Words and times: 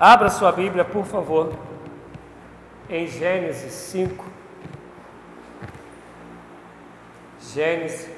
Abra 0.00 0.30
sua 0.30 0.50
Bíblia, 0.50 0.82
por 0.82 1.04
favor, 1.04 1.52
em 2.88 3.06
Gênesis 3.06 3.70
5. 3.70 4.24
Gênesis, 7.38 8.08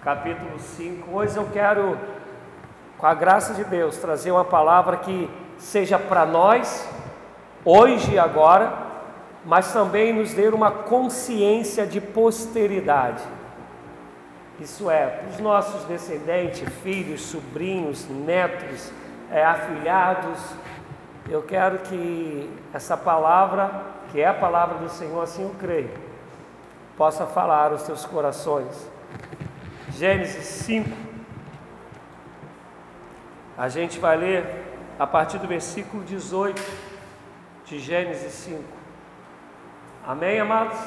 capítulo 0.00 0.58
5. 0.58 1.10
Hoje 1.14 1.36
eu 1.36 1.46
quero, 1.52 1.98
com 2.96 3.06
a 3.06 3.12
graça 3.12 3.52
de 3.52 3.62
Deus, 3.64 3.98
trazer 3.98 4.30
uma 4.30 4.46
palavra 4.46 4.96
que 4.96 5.28
seja 5.58 5.98
para 5.98 6.24
nós, 6.24 6.88
hoje 7.62 8.12
e 8.12 8.18
agora, 8.18 8.72
mas 9.44 9.70
também 9.74 10.14
nos 10.14 10.32
dê 10.32 10.48
uma 10.48 10.70
consciência 10.70 11.86
de 11.86 12.00
posteridade. 12.00 13.22
Isso 14.58 14.90
é, 14.90 15.06
para 15.08 15.28
os 15.28 15.38
nossos 15.40 15.84
descendentes, 15.84 16.66
filhos, 16.82 17.20
sobrinhos, 17.20 18.08
netos, 18.08 18.90
é, 19.30 19.44
afilhados, 19.44 20.40
eu 21.28 21.42
quero 21.42 21.80
que 21.80 22.48
essa 22.72 22.96
palavra, 22.96 23.82
que 24.10 24.20
é 24.20 24.28
a 24.28 24.34
palavra 24.34 24.78
do 24.78 24.88
Senhor, 24.88 25.20
assim 25.22 25.42
eu 25.42 25.54
creio, 25.58 25.90
possa 26.96 27.26
falar 27.26 27.72
aos 27.72 27.82
teus 27.82 28.04
corações. 28.04 28.88
Gênesis 29.90 30.44
5. 30.44 30.88
A 33.58 33.68
gente 33.68 33.98
vai 33.98 34.16
ler 34.16 34.64
a 34.98 35.06
partir 35.06 35.38
do 35.38 35.46
versículo 35.46 36.02
18 36.04 36.62
de 37.64 37.78
Gênesis 37.78 38.32
5. 38.32 38.62
Amém, 40.06 40.38
amados? 40.38 40.78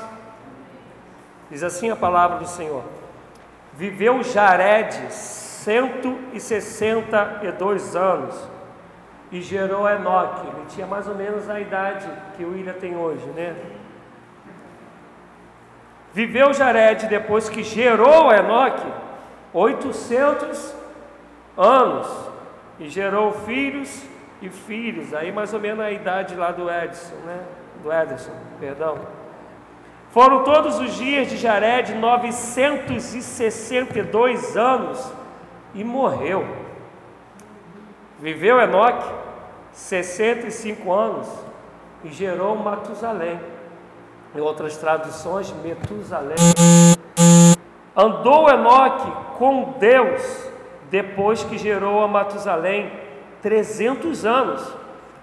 Diz 1.52 1.64
assim 1.64 1.90
a 1.90 1.96
palavra 1.96 2.38
do 2.38 2.48
Senhor: 2.48 2.84
Viveu 3.74 4.24
Jared 4.24 5.12
162 5.12 7.96
anos 7.96 8.59
e 9.32 9.42
gerou 9.42 9.90
Enoque. 9.90 10.48
Ele 10.48 10.66
tinha 10.70 10.88
mais 10.88 11.08
ou 11.08 11.16
menos 11.16 11.50
a 11.50 11.60
idade 11.60 12.08
que 12.36 12.44
o 12.44 12.52
William 12.52 12.74
tem 12.74 12.96
hoje, 12.96 13.26
né? 13.28 13.56
Viveu 16.14 16.54
Jared 16.54 17.08
depois 17.08 17.50
que 17.50 17.64
gerou 17.64 18.32
Enoque 18.34 18.86
800 19.54 20.76
anos 21.58 22.08
e 22.80 22.90
gerou 22.90 23.32
filhos 23.32 24.04
e 24.42 24.50
filhos. 24.50 25.14
Aí 25.14 25.32
mais 25.32 25.54
ou 25.54 25.60
menos 25.60 25.86
a 25.86 25.92
idade 25.92 26.34
lá 26.36 26.52
do 26.52 26.68
Edson, 26.70 27.16
né? 27.26 27.40
Do 27.84 27.94
Ederson, 27.94 28.34
perdão. 28.60 28.98
Foram 30.10 30.44
todos 30.44 30.80
os 30.80 30.96
dias 30.96 31.30
de 31.30 31.38
Jared 31.38 31.94
962 31.94 34.58
anos 34.58 35.14
e 35.76 35.84
morreu. 35.84 36.69
Viveu 38.22 38.60
Enoque 38.60 39.10
65 39.72 40.92
anos 40.92 41.28
e 42.04 42.10
gerou 42.10 42.54
Matusalém. 42.56 43.40
Em 44.36 44.42
outras 44.42 44.76
traduções, 44.78 45.52
Metusalém. 45.64 46.36
Andou 47.96 48.50
Enoque 48.50 49.10
com 49.38 49.76
Deus 49.80 50.50
depois 50.92 51.44
que 51.44 51.58
gerou 51.58 52.04
a 52.04 52.08
Matusalém 52.08 52.92
300 53.42 54.26
anos. 54.26 54.62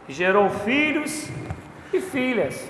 Gerou 0.09 0.49
filhos 0.49 1.29
e 1.93 2.01
filhas. 2.01 2.67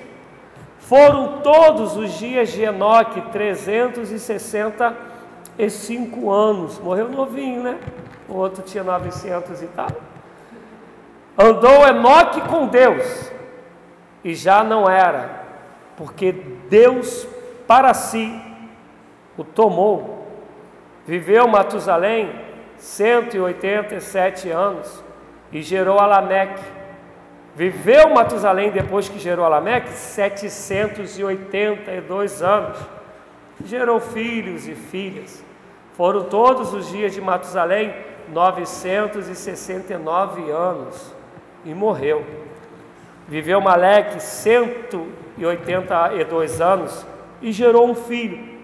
Foram 0.80 1.40
todos 1.40 1.96
os 1.96 2.18
dias 2.18 2.50
de 2.50 2.62
Enoque 2.62 3.20
365 3.30 6.30
anos. 6.30 6.80
Morreu 6.80 7.08
novinho, 7.08 7.62
né? 7.62 7.78
O 8.28 8.34
outro 8.34 8.62
tinha 8.62 8.82
900 8.82 9.62
e 9.62 9.66
tal. 9.68 9.86
Andou 11.38 11.86
Enoque 11.86 12.40
com 12.42 12.66
Deus 12.66 13.30
e 14.24 14.34
já 14.34 14.64
não 14.64 14.88
era, 14.88 15.44
porque 15.94 16.32
Deus 16.32 17.28
para 17.66 17.92
si 17.92 18.40
o 19.36 19.44
tomou. 19.44 20.26
Viveu 21.06 21.46
Matusalém 21.46 22.32
187 22.78 24.48
anos 24.50 25.04
e 25.52 25.60
gerou 25.60 25.98
Alameque. 25.98 26.64
Viveu 27.54 28.08
Matusalém 28.08 28.70
depois 28.70 29.06
que 29.08 29.18
gerou 29.18 29.44
Alameque 29.44 29.92
782 29.92 32.42
anos. 32.42 32.78
Gerou 33.62 34.00
filhos 34.00 34.66
e 34.66 34.74
filhas. 34.74 35.44
Foram 35.92 36.24
todos 36.24 36.72
os 36.72 36.88
dias 36.88 37.12
de 37.12 37.20
Matusalém 37.20 37.94
969 38.28 40.50
anos 40.50 41.15
e 41.66 41.74
morreu. 41.74 42.24
Viveu 43.28 43.60
Maleque 43.60 44.22
182 44.22 46.60
anos 46.60 47.04
e 47.42 47.50
gerou 47.52 47.90
um 47.90 47.94
filho, 47.94 48.56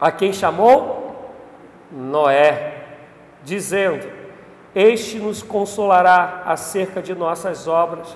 a 0.00 0.12
quem 0.12 0.32
chamou 0.32 1.32
Noé, 1.90 2.84
dizendo: 3.42 4.06
Este 4.74 5.18
nos 5.18 5.42
consolará 5.42 6.42
acerca 6.44 7.00
de 7.00 7.14
nossas 7.14 7.66
obras 7.66 8.14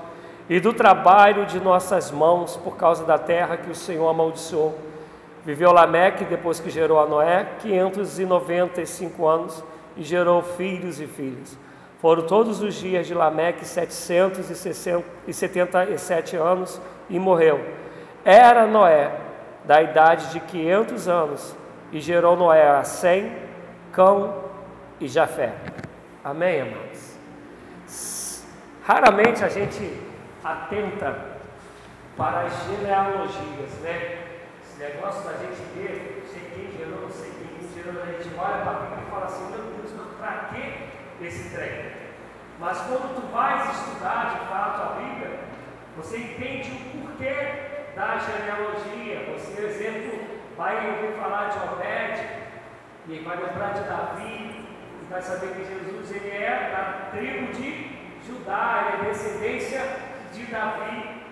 e 0.49 0.59
do 0.61 0.75
trabalho 0.75 1.47
de 1.47 1.59
nossas 1.59 2.11
mãos 2.11 2.59
por 2.59 2.77
causa 2.77 3.05
da 3.05 3.19
terra 3.19 3.57
que 3.57 3.71
o 3.71 3.75
Senhor 3.75 4.07
amaldiçoou. 4.09 4.79
Viveu 5.45 5.73
Lameque, 5.73 6.25
depois 6.25 6.61
que 6.61 6.71
gerou 6.71 7.01
a 7.01 7.07
Noé, 7.07 7.49
595 7.61 9.27
anos 9.27 9.65
e 9.97 10.03
gerou 10.03 10.43
filhos 10.43 11.01
e 11.01 11.07
filhas. 11.07 11.59
Foram 12.03 12.27
todos 12.27 12.61
os 12.61 12.75
dias 12.75 13.07
de 13.07 13.15
Lameque 13.15 13.65
777 13.65 16.37
anos 16.37 16.83
e 17.09 17.17
morreu. 17.17 17.65
Era 18.25 18.67
Noé 18.67 19.17
da 19.65 19.81
idade 19.81 20.33
de 20.33 20.41
500 20.41 21.07
anos 21.07 21.57
e 21.93 22.01
gerou 22.01 22.37
Noé 22.37 22.69
a 22.69 22.83
Sem, 22.83 23.33
Cão 23.93 24.35
e 25.01 25.07
Jafé. 25.07 25.53
Amém, 26.25 26.63
amados? 26.63 27.13
Raramente 28.83 29.45
a 29.45 29.49
gente 29.49 29.97
atenta 30.43 31.17
para 32.17 32.47
as 32.47 32.65
genealogias, 32.65 33.79
né? 33.81 34.25
Esse 34.61 34.81
negócio 34.81 35.23
da 35.23 35.35
gente 35.35 35.63
ver, 35.77 36.27
sei 36.33 36.51
quem 36.53 36.69
gerou, 36.77 37.03
não 37.03 37.11
sei 37.11 37.31
quem 37.31 37.49
gerou, 37.73 38.03
a 38.03 38.07
gente 38.07 38.29
olha 38.37 38.65
para 38.65 38.73
Bíblia 38.73 39.05
e 39.07 39.09
fala 39.09 39.27
assim, 39.27 39.47
meu 39.53 39.63
Deus, 39.77 39.93
para 40.19 40.49
que 40.53 40.72
esse 41.27 41.55
trem. 41.55 41.93
Mas 42.59 42.79
quando 42.83 43.15
tu 43.15 43.27
vais 43.33 43.71
estudar 43.71 44.39
de 44.39 44.47
fato 44.47 44.83
a 44.83 44.95
Bíblia, 45.01 45.41
você 45.97 46.19
entende 46.19 46.71
o 46.71 47.01
porquê 47.01 47.35
da 47.97 48.19
genealogia. 48.19 49.33
Você, 49.33 49.53
por 49.53 49.65
exemplo, 49.65 50.21
vai 50.57 50.91
ouvir 50.91 51.19
falar 51.19 51.49
de 51.49 51.59
Obed, 51.59 52.43
e 53.09 53.19
vai 53.19 53.37
lembrar 53.37 53.73
de 53.73 53.83
Davi, 53.83 54.65
e 55.03 55.07
vai 55.11 55.21
saber 55.21 55.55
que 55.55 55.65
Jesus 55.65 56.11
ele 56.13 56.31
é 56.31 56.71
da 56.71 57.11
tribo 57.11 57.53
de 57.53 57.91
Judá, 58.25 58.93
ele 58.95 59.09
é 59.09 59.11
descendência 59.11 59.97
de 60.33 60.45
Davi. 60.47 61.23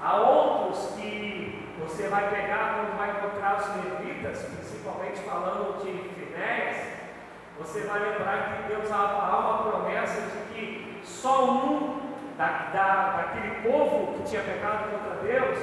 Há 0.00 0.16
outros 0.16 0.94
que 0.94 1.68
você 1.78 2.08
vai 2.08 2.30
pegar 2.30 2.74
quando 2.74 2.96
vai 2.96 3.10
encontrar 3.10 3.58
os 3.58 3.66
levitas, 3.84 4.44
principalmente 4.44 5.20
falando 5.20 5.78
de 5.84 5.92
Finéias, 6.14 6.99
você 7.60 7.80
vai 7.82 8.00
lembrar 8.00 8.56
que 8.56 8.74
Deus 8.74 8.90
há 8.90 9.38
uma 9.38 9.70
promessa 9.70 10.22
de 10.22 10.54
que 10.54 11.00
só 11.04 11.44
um 11.44 12.00
da, 12.38 12.70
da, 12.72 13.16
daquele 13.16 13.68
povo 13.68 14.14
que 14.14 14.30
tinha 14.30 14.42
pecado 14.42 14.90
contra 14.90 15.22
Deus, 15.22 15.58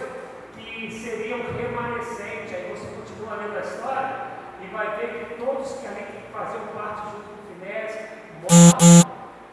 que 0.56 0.92
seria 0.92 1.38
um 1.38 1.58
remanescente. 1.58 2.54
Aí 2.54 2.70
você 2.70 2.86
continua 2.96 3.38
lendo 3.38 3.58
a 3.58 3.62
história 3.62 4.16
e 4.64 4.68
vai 4.68 4.96
ver 4.98 5.26
que 5.26 5.44
todos 5.44 5.72
que 5.74 5.88
ali 5.88 6.06
faziam 6.32 6.68
parte 6.68 7.02
junto 7.12 7.30
com 7.30 7.66
Finéias 7.66 7.96
morrem. 8.44 9.04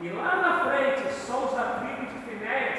E 0.01 0.09
lá 0.11 0.37
na 0.37 0.71
frente, 0.71 1.15
só 1.15 1.47
os 1.47 1.55
da 1.55 1.81
tribo 1.81 2.05
de 2.05 2.19
Finéias 2.27 2.79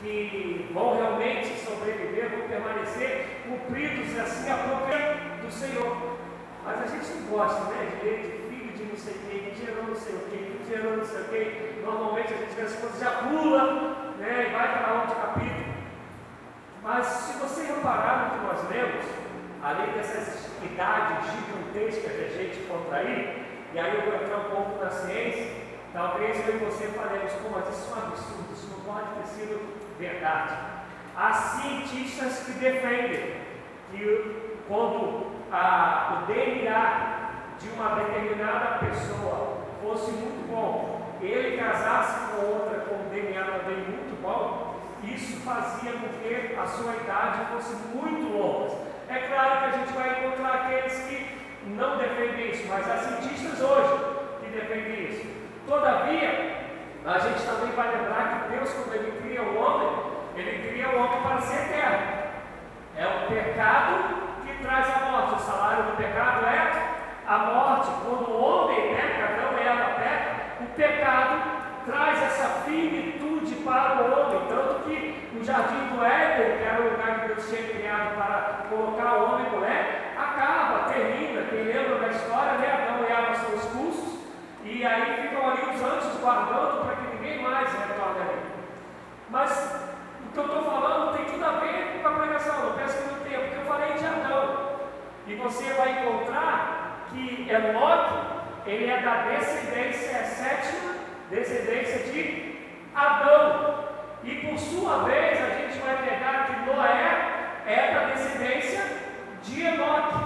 que 0.00 0.70
vão 0.74 0.96
realmente 0.96 1.56
sobreviver, 1.64 2.30
vão 2.30 2.48
permanecer 2.48 3.42
cumpridos 3.46 4.18
assim 4.18 4.50
a 4.50 4.56
promessa 4.56 5.14
do 5.40 5.52
Senhor. 5.52 6.18
Mas 6.64 6.82
a 6.82 6.86
gente 6.86 7.10
não 7.12 7.28
gosta 7.28 7.60
né, 7.72 7.86
de 8.02 8.37
de 8.84 8.96
sei 8.96 9.14
o 9.14 9.18
que, 9.18 9.72
não 9.82 9.94
sei 9.96 10.14
o 10.14 10.20
que, 10.30 10.36
que 10.66 10.78
não 10.78 11.04
sei 11.04 11.20
o 11.20 11.24
que. 11.24 11.82
Normalmente 11.84 12.32
a 12.32 12.36
gente 12.36 12.54
vê 12.54 12.62
as 12.62 12.76
coisas 12.76 13.00
já 13.00 13.10
pula 13.22 14.14
né, 14.18 14.46
e 14.48 14.52
vai 14.52 14.78
para 14.78 14.94
outro 14.94 15.16
capítulo. 15.16 15.74
Mas 16.82 17.06
se 17.06 17.38
você 17.38 17.72
reparar 17.72 18.24
no 18.24 18.38
que 18.38 18.46
nós 18.46 18.70
lemos, 18.70 19.04
além 19.62 19.92
dessas 19.92 20.48
idades 20.62 21.26
gigantescas 21.32 22.12
que 22.12 22.24
a 22.24 22.28
gente 22.28 22.66
contrair, 22.68 23.46
e 23.74 23.78
aí 23.78 23.94
eu 23.96 24.02
vou 24.02 24.14
entrar 24.14 24.38
um 24.38 24.50
pouco 24.50 24.84
na 24.84 24.90
ciência, 24.90 25.52
talvez 25.92 26.48
eu 26.48 26.54
e 26.54 26.58
você 26.58 26.86
falemos, 26.88 27.32
como 27.32 27.58
isso 27.58 27.92
é 27.92 27.98
um 27.98 28.06
absurdo, 28.06 28.52
isso 28.52 28.68
não 28.70 28.80
pode 28.80 29.08
ter 29.16 29.26
sido 29.26 29.74
verdade. 29.98 30.54
Há 31.16 31.32
cientistas 31.32 32.44
que 32.44 32.52
defendem 32.52 33.34
que 33.90 34.62
quando 34.68 35.32
a, 35.50 36.22
o 36.22 36.32
DNA 36.32 37.17
de 37.60 37.68
uma 37.70 37.94
determinada 37.96 38.78
pessoa 38.78 39.58
fosse 39.82 40.10
muito 40.12 40.50
bom, 40.50 41.00
ele 41.20 41.56
casasse 41.56 42.30
com 42.30 42.46
outra 42.46 42.80
com 42.80 42.94
um 42.94 43.08
DNA 43.08 43.42
também 43.44 43.76
muito 43.76 44.08
isso 45.18 45.40
fazia 45.40 45.92
com 45.92 46.08
que 46.20 46.56
a 46.56 46.66
sua 46.66 46.94
idade 46.96 47.46
fosse 47.52 47.74
muito 47.94 48.36
longa. 48.36 48.74
É 49.08 49.18
claro 49.26 49.58
que 49.58 49.64
a 49.64 49.70
gente 49.78 49.92
vai 49.92 50.10
encontrar 50.10 50.54
aqueles 50.54 50.98
que 51.04 51.38
não 51.66 51.96
defendem 51.96 52.50
isso, 52.50 52.68
mas 52.68 52.90
há 52.90 52.96
cientistas 52.98 53.60
hoje 53.60 54.04
que 54.40 54.50
defendem 54.50 55.10
isso. 55.10 55.26
Todavia, 55.66 56.56
a 57.06 57.18
gente 57.18 57.42
também 57.42 57.72
vai 57.72 57.90
lembrar 57.90 58.42
que 58.42 58.56
Deus, 58.56 58.72
quando 58.72 58.94
Ele 58.94 59.20
cria 59.20 59.42
o 59.42 59.56
homem, 59.56 59.88
Ele 60.36 60.68
cria 60.68 60.88
o 60.90 60.98
homem 60.98 61.22
para 61.22 61.40
ser 61.40 61.62
eterno. 61.64 62.18
É 62.96 63.06
o 63.06 63.28
pecado 63.28 63.94
que 64.44 64.62
traz 64.62 64.86
a 64.88 65.10
morte. 65.10 65.34
O 65.34 65.38
salário 65.38 65.84
do 65.84 65.96
pecado 65.96 66.44
é 66.46 66.72
a 67.26 67.38
morte. 67.38 67.90
Quando 68.04 68.30
o 68.30 68.42
homem 68.42 68.94
peca, 68.94 69.24
Adão 69.24 69.58
e 69.58 69.66
Eva 69.66 69.94
peca, 69.94 70.64
o 70.64 70.66
pecado 70.76 71.58
traz 71.86 72.22
essa 72.22 72.48
finitude 72.64 73.54
para 73.56 74.02
o 74.02 74.12
homem. 74.12 74.48
Tanto 74.48 74.68
no 75.38 75.44
jardim 75.44 75.94
do 75.94 76.04
Éden, 76.04 76.58
que 76.58 76.64
era 76.64 76.80
o 76.80 76.90
lugar 76.90 77.20
que 77.20 77.28
Deus 77.28 77.48
tinha 77.48 77.62
criado 77.62 78.16
para 78.16 78.66
colocar 78.68 79.14
o 79.14 79.24
homem 79.24 79.46
e 79.46 79.56
mulher, 79.56 80.14
acaba, 80.18 80.92
termina. 80.92 81.42
Quem 81.48 81.62
lembra 81.62 82.00
da 82.00 82.08
história, 82.08 82.52
né? 82.54 82.72
Adão 82.72 83.06
e 83.08 83.12
Eva 83.12 83.34
são 83.36 83.54
expulsos. 83.54 84.18
E 84.64 84.84
aí 84.84 85.22
ficam 85.22 85.48
ali 85.48 85.62
os 85.62 85.82
anjos 85.82 86.20
guardando 86.20 86.84
para 86.84 86.96
que 86.96 87.16
ninguém 87.16 87.42
mais 87.42 87.70
retorne 87.72 88.20
ali. 88.20 88.40
Mas 89.30 89.90
o 90.26 90.32
que 90.32 90.38
eu 90.38 90.44
estou 90.44 90.62
falando 90.62 91.16
tem 91.16 91.24
tudo 91.26 91.44
a 91.44 91.52
ver 91.52 92.00
com 92.02 92.08
a 92.08 92.12
pregação, 92.12 92.64
não 92.64 92.72
peço 92.72 93.12
não 93.12 93.20
tenha, 93.20 93.38
porque 93.40 93.56
eu 93.56 93.64
falei 93.64 93.92
de 93.92 94.04
Adão. 94.04 94.68
E 95.26 95.34
você 95.36 95.72
vai 95.74 96.00
encontrar 96.00 97.06
que 97.10 97.48
Enoque, 97.48 98.14
ele 98.66 98.90
é 98.90 99.00
da 99.02 99.22
descendência, 99.28 100.16
é 100.16 100.22
sétima 100.24 100.94
descendência 101.30 102.12
de 102.12 102.58
Adão. 102.94 103.67
E 104.28 104.46
por 104.46 104.58
sua 104.58 105.04
vez, 105.04 105.40
a 105.42 105.48
gente 105.58 105.78
vai 105.78 105.96
pegar 106.02 106.46
que 106.46 106.70
Noé 106.70 107.62
é 107.66 107.94
da 107.94 108.00
descendência 108.10 108.84
de 109.42 109.62
Enoque. 109.62 110.18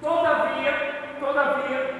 Todavia, 0.00 0.72
todavia, 1.18 1.94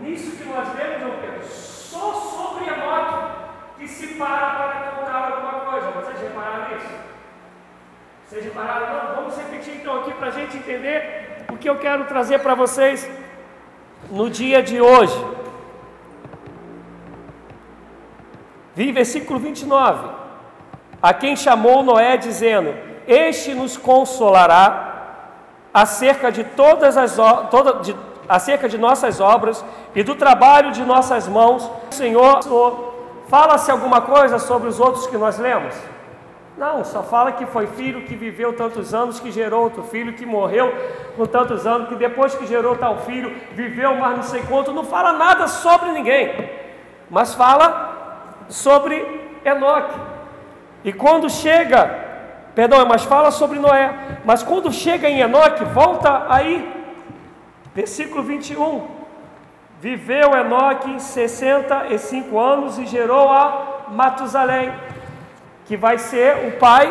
nisso 0.00 0.36
que 0.36 0.44
nós 0.44 0.68
vemos, 0.76 1.00
João 1.00 1.18
Pedro, 1.20 1.44
só 1.44 2.12
sobre 2.14 2.72
Enoque 2.72 3.38
que 3.76 3.88
se 3.88 4.06
para 4.14 4.50
para 4.50 4.90
contar 4.92 5.32
alguma 5.32 5.52
coisa. 5.64 5.90
Vocês 5.90 6.20
repararam 6.20 6.68
nisso? 6.68 6.94
Vocês 8.28 8.44
repararam? 8.44 8.86
Não? 8.86 9.16
Vamos 9.16 9.36
repetir 9.36 9.74
então 9.74 10.00
aqui 10.00 10.12
para 10.12 10.28
a 10.28 10.30
gente 10.30 10.58
entender 10.58 11.44
o 11.50 11.56
que 11.56 11.68
eu 11.68 11.78
quero 11.78 12.04
trazer 12.04 12.38
para 12.38 12.54
vocês 12.54 13.10
no 14.08 14.30
dia 14.30 14.62
de 14.62 14.80
hoje. 14.80 15.18
Vi 18.76 18.92
versículo 18.92 19.40
29. 19.40 20.27
A 21.02 21.14
quem 21.14 21.36
chamou 21.36 21.82
Noé, 21.82 22.16
dizendo: 22.16 22.74
Este 23.06 23.54
nos 23.54 23.76
consolará 23.76 24.86
acerca 25.72 26.30
de 26.32 26.44
todas 26.44 26.96
as 26.96 27.16
toda, 27.50 27.74
de, 27.80 27.94
acerca 28.28 28.68
de 28.68 28.76
nossas 28.76 29.20
obras 29.20 29.64
e 29.94 30.02
do 30.02 30.14
trabalho 30.14 30.72
de 30.72 30.84
nossas 30.84 31.28
mãos. 31.28 31.70
Senhor, 31.90 32.42
Senhor 32.42 32.88
Fala-se 33.28 33.70
alguma 33.70 34.00
coisa 34.00 34.38
sobre 34.38 34.68
os 34.68 34.80
outros 34.80 35.06
que 35.06 35.18
nós 35.18 35.38
lemos? 35.38 35.74
Não, 36.56 36.82
só 36.82 37.02
fala 37.02 37.32
que 37.32 37.44
foi 37.44 37.66
filho 37.66 38.06
que 38.06 38.16
viveu 38.16 38.56
tantos 38.56 38.94
anos, 38.94 39.20
que 39.20 39.30
gerou 39.30 39.62
outro 39.64 39.82
filho, 39.82 40.14
que 40.14 40.24
morreu 40.24 40.74
com 41.14 41.26
tantos 41.26 41.66
anos, 41.66 41.88
que 41.88 41.94
depois 41.94 42.34
que 42.34 42.46
gerou 42.46 42.76
tal 42.76 43.00
filho, 43.00 43.30
viveu 43.52 43.94
mais 43.96 44.16
não 44.16 44.22
sei 44.22 44.42
quanto. 44.42 44.72
Não 44.72 44.82
fala 44.82 45.12
nada 45.12 45.46
sobre 45.46 45.92
ninguém, 45.92 46.50
mas 47.10 47.34
fala 47.34 48.46
sobre 48.48 48.96
Enoque. 49.44 50.00
E 50.88 50.92
quando 50.94 51.28
chega, 51.28 51.80
perdão, 52.54 52.86
mas 52.86 53.04
fala 53.04 53.30
sobre 53.30 53.58
Noé, 53.58 53.92
mas 54.24 54.42
quando 54.42 54.72
chega 54.72 55.06
em 55.06 55.20
Enoque, 55.20 55.62
volta 55.64 56.24
aí, 56.30 56.54
versículo 57.74 58.22
21. 58.22 58.86
Viveu 59.82 60.34
Enoque 60.34 60.98
65 60.98 62.38
anos 62.38 62.78
e 62.78 62.86
gerou 62.86 63.28
a 63.28 63.88
Matusalém, 63.90 64.72
que 65.66 65.76
vai 65.76 65.98
ser 65.98 66.48
o 66.48 66.52
pai 66.52 66.86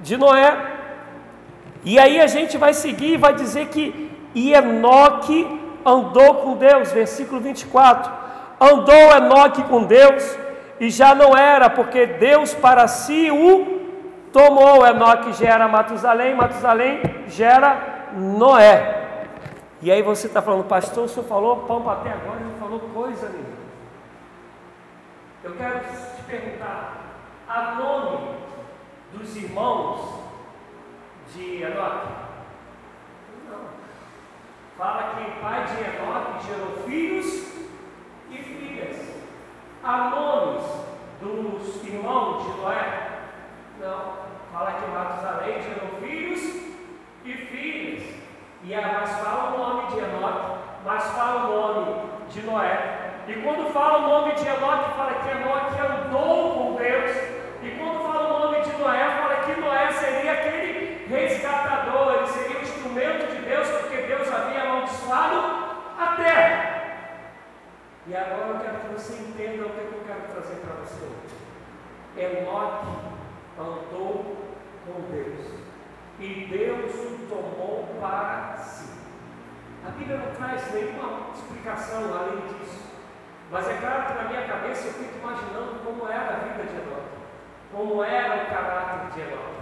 de 0.00 0.16
Noé. 0.16 0.56
E 1.84 2.00
aí 2.00 2.20
a 2.20 2.26
gente 2.26 2.58
vai 2.58 2.74
seguir 2.74 3.12
e 3.12 3.16
vai 3.16 3.32
dizer 3.32 3.68
que 3.68 4.10
Enoque 4.34 5.38
andou 5.86 6.34
com 6.42 6.56
Deus, 6.56 6.90
versículo 6.90 7.40
24. 7.40 8.12
Andou 8.60 9.16
Enoque 9.16 9.62
com 9.62 9.84
Deus 9.84 10.47
e 10.80 10.90
já 10.90 11.14
não 11.14 11.36
era, 11.36 11.68
porque 11.68 12.06
Deus 12.06 12.54
para 12.54 12.86
si 12.86 13.30
o 13.30 13.78
tomou. 14.32 14.86
Enoque 14.86 15.32
gera 15.32 15.66
Matusalém, 15.66 16.34
Matusalém 16.34 17.00
gera 17.26 18.10
Noé. 18.12 19.26
E 19.80 19.90
aí 19.90 20.02
você 20.02 20.26
está 20.26 20.42
falando, 20.42 20.64
pastor, 20.64 21.04
o 21.04 21.08
senhor 21.08 21.26
falou 21.26 21.58
pão 21.58 21.88
até 21.88 22.10
agora 22.10 22.40
não 22.40 22.54
falou 22.58 22.80
coisa 22.92 23.28
nenhuma. 23.28 23.58
Eu 25.44 25.54
quero 25.54 25.80
te 25.80 26.22
perguntar, 26.26 26.96
a 27.48 27.74
nome 27.76 28.36
dos 29.12 29.36
irmãos 29.36 30.20
de 31.32 31.62
Enoque? 31.62 32.08
Não. 33.48 33.60
Fala 34.76 35.14
que 35.14 35.40
pai 35.40 35.64
de 35.64 35.80
Enoque 35.80 36.46
gerou 36.46 36.76
filhos. 36.84 37.57
Há 39.82 40.10
nomes 40.10 40.64
dos 41.20 41.84
irmãos 41.84 42.42
de 42.42 42.60
Noé? 42.60 43.08
Não. 43.80 44.28
Fala 44.52 44.72
que 44.72 44.90
Matusalém 44.90 45.62
gerou 45.62 46.00
filhos 46.00 46.40
e 47.24 47.32
filhas. 47.32 48.02
E 48.64 48.74
mas 48.74 49.10
fala 49.20 49.54
o 49.54 49.58
nome 49.58 49.86
de 49.86 49.98
Enoque, 49.98 50.58
mas 50.84 51.04
fala 51.12 51.46
o 51.46 51.56
nome 51.56 52.10
de 52.28 52.42
Noé. 52.42 52.98
E 53.28 53.34
quando 53.34 53.72
fala 53.72 53.98
o 53.98 54.08
nome 54.08 54.34
de 54.34 54.46
Enoque, 54.46 54.96
fala 54.96 55.14
que 55.14 55.28
Enoque 55.30 55.80
andou 55.80 56.54
com 56.54 56.74
Deus. 56.76 57.16
E 57.62 57.70
quando 57.78 58.02
fala 58.02 58.34
o 58.34 58.38
nome 58.40 58.60
de 58.62 58.76
Noé, 58.78 59.10
fala 59.20 59.36
que 59.36 59.60
Noé 59.60 59.92
seria 59.92 60.32
aquele 60.32 61.06
resgatador, 61.08 62.14
ele 62.14 62.26
seria 62.26 62.58
o 62.58 62.62
instrumento 62.62 63.26
de 63.30 63.42
Deus, 63.42 63.68
porque 63.68 63.96
Deus 63.96 64.32
havia 64.32 64.62
amaldiçoado 64.62 65.36
a 65.98 66.06
terra. 66.16 66.78
E 68.06 68.16
agora 68.16 68.48
eu 68.48 68.60
quero 68.60 68.76
que 68.76 68.77
você 68.98 69.14
entenda 69.14 69.64
o 69.64 69.70
que 69.70 69.78
eu 69.78 70.02
quero 70.04 70.22
trazer 70.32 70.56
para 70.56 70.74
você. 70.82 71.06
Enoque 72.16 72.86
andou 73.56 74.36
com 74.84 75.00
Deus 75.12 75.46
e 76.18 76.46
Deus 76.50 76.94
o 76.96 77.26
tomou 77.28 77.88
para 78.00 78.56
si. 78.56 78.90
A 79.86 79.90
Bíblia 79.90 80.18
não 80.18 80.34
traz 80.34 80.74
nenhuma 80.74 81.30
explicação 81.32 82.12
além 82.12 82.40
disso. 82.48 82.88
Mas 83.52 83.68
é 83.68 83.74
claro 83.74 84.06
que 84.06 84.14
na 84.14 84.28
minha 84.28 84.48
cabeça 84.48 84.88
eu 84.88 84.92
fico 84.94 85.18
imaginando 85.18 85.78
como 85.84 86.08
era 86.08 86.34
a 86.34 86.38
vida 86.38 86.64
de 86.64 86.74
Enoque, 86.74 87.18
como 87.72 88.02
era 88.02 88.42
o 88.42 88.46
caráter 88.46 89.12
de 89.12 89.20
Enoque. 89.20 89.58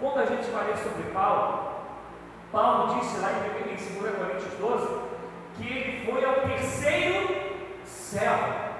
Quando 0.00 0.18
a 0.18 0.26
gente 0.26 0.50
vai 0.50 0.66
ler 0.66 0.76
sobre 0.78 1.12
Paulo, 1.12 1.70
Paulo 2.50 2.98
disse 2.98 3.18
lá 3.18 3.30
em 3.30 3.62
2 3.62 4.16
Coríntios 4.18 4.54
12 4.58 5.02
que 5.56 5.68
ele 5.68 6.10
foi 6.10 6.24
ao 6.24 6.34
terceiro 6.40 7.28
céu. 7.84 8.71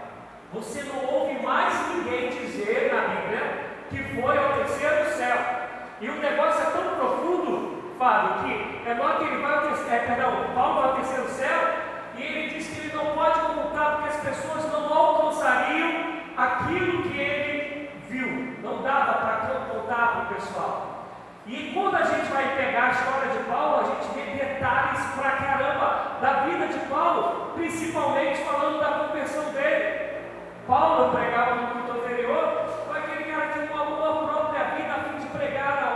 Você 0.55 0.83
não 0.83 1.03
ouve 1.07 1.43
mais 1.43 1.73
ninguém 1.89 2.29
dizer 2.29 2.93
na 2.93 3.09
Bíblia 3.09 3.73
que 3.89 4.21
foi 4.21 4.37
ao 4.37 4.53
terceiro 4.53 5.11
céu. 5.17 5.39
E 5.99 6.11
o 6.11 6.17
negócio 6.17 6.61
é 6.61 6.71
tão 6.73 6.95
profundo, 6.95 7.95
Fábio, 7.99 8.45
que 8.45 8.87
é 8.87 8.93
igual 8.93 9.17
que 9.17 9.25
ele 9.25 9.43
vai 9.43 9.55
ao 9.55 9.63
terceiro, 9.63 9.95
é, 9.95 9.99
perdão, 10.01 10.53
Paulo 10.55 10.75
vai 10.75 10.91
ao 10.91 10.97
terceiro 10.97 11.29
céu 11.31 11.59
e 12.19 12.23
ele 12.23 12.49
diz 12.55 12.67
que 12.67 12.81
ele 12.81 12.93
não 12.95 13.15
pode 13.15 13.41
contar 13.41 13.97
porque 13.97 14.09
as 14.11 14.21
pessoas 14.21 14.71
não 14.71 14.93
alcançariam 14.93 16.21
aquilo 16.37 17.03
que 17.03 17.19
ele 17.19 17.91
viu. 18.11 18.57
Não 18.63 18.83
dava 18.83 19.13
para 19.15 19.37
contar 19.73 20.07
para 20.07 20.23
o 20.23 20.35
pessoal. 20.35 21.07
E 21.47 21.73
quando 21.73 21.97
a 21.97 22.03
gente 22.03 22.31
vai 22.31 22.55
pegar 22.57 22.89
a 22.89 22.91
história 22.91 23.31
de 23.31 23.45
Paulo, 23.51 23.81
a 23.81 23.85
gente 23.85 24.15
vê 24.15 24.45
detalhes 24.45 25.01
pra 25.17 25.31
caramba 25.31 26.19
da 26.21 26.33
vida 26.45 26.67
de 26.67 26.79
Paulo, 26.91 27.53
principalmente 27.55 28.45
falando 28.45 28.81
da 28.81 29.07
conversão 29.07 29.45
dele. 29.53 30.02
Paulo 30.67 31.11
pregava 31.11 31.57
no 31.57 31.67
culto 31.69 31.93
anterior, 31.99 32.67
foi 32.87 32.99
aquele 32.99 33.33
cara 33.33 33.49
que 33.49 33.73
uma 33.73 33.85
boa 33.85 34.29
própria 34.29 34.65
vida 34.77 34.93
a 34.93 35.05
fim 35.05 35.19
de 35.19 35.27
pregar 35.27 35.69
a 35.69 35.93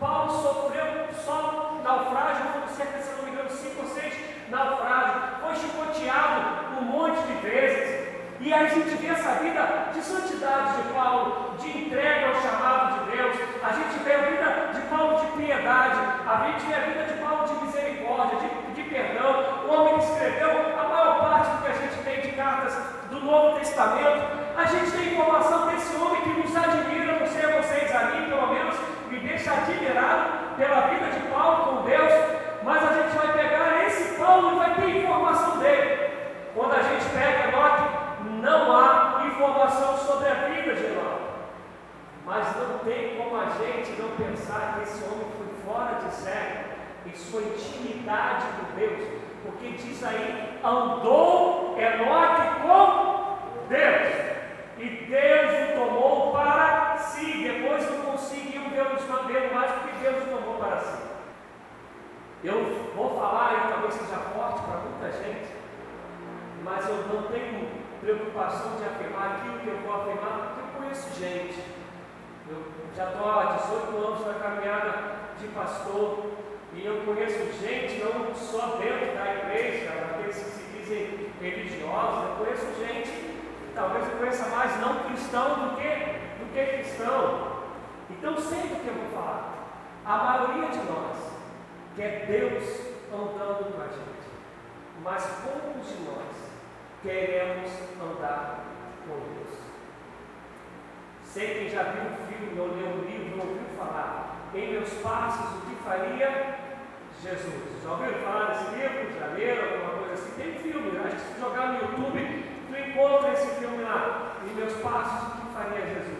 Paulo 0.00 0.30
sofreu 0.30 1.06
só 1.24 1.80
naufrágio, 1.84 2.46
foram 2.52 2.68
cerca, 2.68 2.98
se 2.98 3.16
não 3.16 3.24
me 3.24 3.30
engano, 3.30 3.50
cinco 3.50 3.82
ou 3.82 3.88
seis 3.88 4.14
naufrágios, 4.50 5.14
foi 5.40 5.56
chicoteado 5.56 6.80
um 6.80 6.84
monte 6.86 7.20
de 7.22 7.34
vezes. 7.34 8.08
E 8.40 8.52
a 8.52 8.66
gente 8.66 8.96
vê 8.96 9.08
essa 9.08 9.34
vida 9.34 9.90
de 9.92 10.00
santidade 10.00 10.82
de 10.82 10.92
Paulo, 10.92 11.56
de 11.58 11.78
entrega 11.78 12.28
ao 12.28 12.42
chamado 12.42 12.98
de 12.98 13.16
Deus. 13.16 13.36
A 13.62 13.72
gente 13.72 13.98
vê 14.04 14.14
a 14.14 14.18
vida 14.18 14.70
de 14.74 14.80
Paulo 14.88 15.20
de 15.20 15.26
piedade, 15.42 15.98
a 16.26 16.46
gente 16.46 16.66
vê 16.66 16.74
a 16.74 16.80
vida 16.80 17.04
de 17.04 17.20
Paulo 17.20 17.46
de 17.46 17.64
misericórdia, 17.64 18.38
de, 18.38 18.82
de 18.82 18.88
perdão. 18.88 19.66
O 19.68 19.72
homem 19.72 19.98
escreveu 19.98 20.50
a 20.78 20.88
maior 20.88 21.20
parte 21.20 21.50
do 21.50 21.62
que 21.62 21.68
a 21.68 21.74
gente 21.74 22.02
tem 22.04 22.20
de 22.20 22.32
cartas 22.36 22.87
Novo 23.28 23.58
Testamento, 23.58 24.24
a 24.56 24.64
gente 24.64 24.90
tem 24.90 25.12
informação 25.12 25.66
desse 25.66 25.94
homem 25.96 26.22
que 26.22 26.30
nos 26.30 26.56
admira, 26.56 27.20
não 27.20 27.26
sei 27.26 27.44
a 27.44 27.60
vocês 27.60 27.94
a 27.94 28.04
mim, 28.06 28.26
pelo 28.26 28.46
menos 28.46 28.74
me 29.10 29.18
deixa 29.18 29.52
admirado 29.52 30.56
pela 30.56 30.80
vida 30.88 31.10
de 31.10 31.28
Paulo 31.28 31.76
com 31.76 31.82
Deus, 31.84 32.12
mas 32.62 32.82
a 32.82 32.94
gente 32.94 33.14
vai 33.18 33.32
pegar 33.34 33.86
esse 33.86 34.18
Paulo 34.18 34.52
e 34.52 34.58
vai 34.58 34.74
ter 34.76 35.04
informação 35.04 35.58
dele. 35.58 36.10
Quando 36.54 36.72
a 36.72 36.82
gente 36.82 37.04
pega, 37.10 37.50
note, 37.54 37.82
não 38.40 38.74
há 38.74 39.26
informação 39.26 39.98
sobre 39.98 40.30
a 40.30 40.34
vida 40.48 40.74
de 40.74 40.88
Noé. 40.88 41.18
Mas 42.24 42.56
não 42.56 42.78
tem 42.78 43.14
como 43.18 43.36
a 43.36 43.44
gente 43.44 44.00
não 44.00 44.08
pensar 44.16 44.74
que 44.74 44.84
esse 44.84 45.04
homem 45.04 45.26
foi 45.36 45.70
fora 45.70 45.96
de 45.96 46.14
série 46.14 46.64
em 47.04 47.14
sua 47.14 47.42
intimidade 47.42 48.46
com 48.58 48.74
Deus, 48.74 49.06
porque 49.44 49.72
diz 49.72 50.02
aí: 50.02 50.58
andou 50.64 51.76
Enoque 51.78 52.60
com 52.62 53.17
Deus. 53.68 54.28
E 54.78 54.88
Deus 55.06 55.70
o 55.70 55.80
tomou 55.80 56.32
para 56.32 56.96
si. 56.98 57.42
Depois 57.42 57.90
não 57.90 58.12
conseguiu 58.12 58.62
vê-lo 58.70 59.54
mais 59.54 59.72
porque 59.72 59.92
Deus 60.02 60.22
o 60.24 60.36
tomou 60.36 60.54
para 60.58 60.80
si. 60.80 61.02
Eu 62.44 62.92
vou 62.94 63.18
falar 63.18 63.66
e 63.66 63.72
talvez 63.72 63.94
seja 63.94 64.16
forte 64.16 64.60
para 64.62 64.80
muita 64.80 65.10
gente, 65.10 65.48
mas 66.62 66.88
eu 66.88 66.96
não 67.08 67.22
tenho 67.28 67.68
preocupação 68.00 68.76
de 68.76 68.84
afirmar 68.84 69.38
aquilo 69.38 69.58
que 69.58 69.66
eu 69.66 69.78
vou 69.78 70.00
afirmar, 70.00 70.54
porque 70.54 70.60
eu 70.60 70.80
conheço 70.80 71.18
gente. 71.18 71.58
Eu 72.48 72.64
já 72.96 73.10
estou 73.10 73.28
há 73.28 73.56
18 73.56 73.96
anos 73.96 74.26
na 74.26 74.34
caminhada 74.34 75.18
de 75.38 75.48
pastor 75.48 76.30
e 76.72 76.86
eu 76.86 77.02
conheço 77.04 77.52
gente 77.60 78.02
não 78.02 78.34
só 78.34 78.76
dentro 78.76 79.14
da 79.14 79.34
igreja, 79.34 79.90
aqueles 79.90 80.36
que 80.36 80.50
se 80.50 80.62
dizem 80.78 81.30
religiosos, 81.40 82.30
eu 82.30 82.36
conheço 82.36 82.66
gente, 82.78 83.27
talvez 83.78 84.08
eu 84.08 84.18
conheça 84.18 84.48
mais 84.48 84.80
não 84.80 85.04
cristão 85.04 85.54
do 85.54 85.76
que, 85.76 85.88
do 86.40 86.52
que 86.52 86.66
cristão. 86.78 87.62
Então 88.10 88.36
sempre 88.36 88.80
que 88.80 88.88
eu 88.88 88.94
vou 88.94 89.08
falar, 89.10 89.54
a 90.04 90.16
maioria 90.16 90.68
de 90.68 90.78
nós 90.78 91.16
quer 91.94 92.26
Deus 92.26 92.64
andando 93.12 93.72
com 93.72 93.80
a 93.80 93.86
gente, 93.86 94.28
mas 95.04 95.24
poucos 95.44 95.86
de 95.86 96.02
nós 96.02 96.34
queremos 97.04 97.70
andar 98.02 98.64
com 99.06 99.14
Deus. 99.14 99.56
Sei 101.22 101.54
que 101.54 101.68
já 101.68 101.84
viu 101.84 102.02
um 102.02 102.26
filme 102.26 102.60
ou 102.60 102.74
leu 102.74 102.86
um 102.88 103.04
livro, 103.04 103.38
ouviu 103.38 103.62
falar, 103.76 104.50
em 104.54 104.72
meus 104.72 104.92
passos 104.94 105.56
o 105.56 105.60
que 105.66 105.76
faria 105.84 106.58
Jesus. 107.22 107.82
Já 107.84 107.90
ouviram 107.92 108.18
falar 108.24 108.46
desse 108.46 108.74
livro? 108.74 109.18
Já 109.18 109.26
leram 109.26 109.62
alguma 109.62 109.98
coisa 109.98 110.14
assim? 110.14 110.32
Tem 110.36 110.54
filme, 110.54 110.98
acho 110.98 111.16
que 111.16 111.34
se 111.34 111.40
jogar 111.40 111.68
no 111.68 111.80
YouTube, 111.80 112.44
tu 112.44 112.57
encontra 112.88 113.32
esse 113.32 113.46
filme 113.56 113.82
lá, 113.82 114.32
em 114.44 114.54
meus 114.54 114.74
passos 114.74 115.28
o 115.28 115.30
que 115.32 115.54
faria 115.54 115.86
Jesus. 115.86 116.18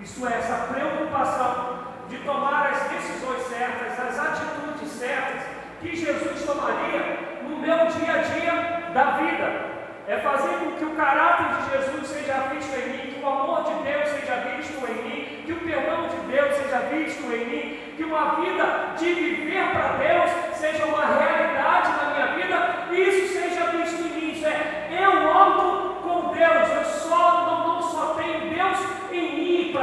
Isso 0.00 0.26
é 0.26 0.38
essa 0.38 0.72
preocupação 0.72 1.84
de 2.08 2.18
tomar 2.18 2.70
as 2.70 2.82
decisões 2.90 3.42
certas, 3.46 3.98
as 3.98 4.18
atitudes 4.18 4.90
certas 4.90 5.42
que 5.80 5.96
Jesus 5.96 6.44
tomaria 6.44 7.40
no 7.42 7.58
meu 7.58 7.86
dia 7.86 8.12
a 8.12 8.18
dia 8.18 8.90
da 8.92 9.04
vida. 9.12 9.74
É 10.06 10.18
fazer 10.18 10.58
com 10.58 10.72
que 10.72 10.84
o 10.84 10.94
caráter 10.94 11.46
de 11.56 11.70
Jesus 11.72 12.08
seja 12.08 12.34
visto 12.52 12.74
em 12.78 12.88
mim, 12.90 13.14
que 13.14 13.24
o 13.24 13.26
amor 13.26 13.64
de 13.64 13.82
Deus 13.82 14.08
seja 14.10 14.36
visto 14.36 14.86
em 14.86 15.02
mim, 15.02 15.42
que 15.46 15.52
o 15.52 15.60
perdão 15.60 16.08
de 16.08 16.16
Deus 16.30 16.54
seja 16.56 16.78
visto 16.80 17.22
em 17.32 17.46
mim, 17.46 17.94
que 17.96 18.04
uma 18.04 18.34
vida 18.34 18.94
de 18.98 19.14
viver 19.14 19.64
para 19.72 19.96
Deus 19.96 20.30
seja 20.54 20.84
uma 20.84 21.06
realidade 21.06 21.88
na 21.88 22.10
minha 22.10 22.26
vida 22.36 22.74
e 22.92 23.00
isso 23.00 23.32
seja 23.32 23.53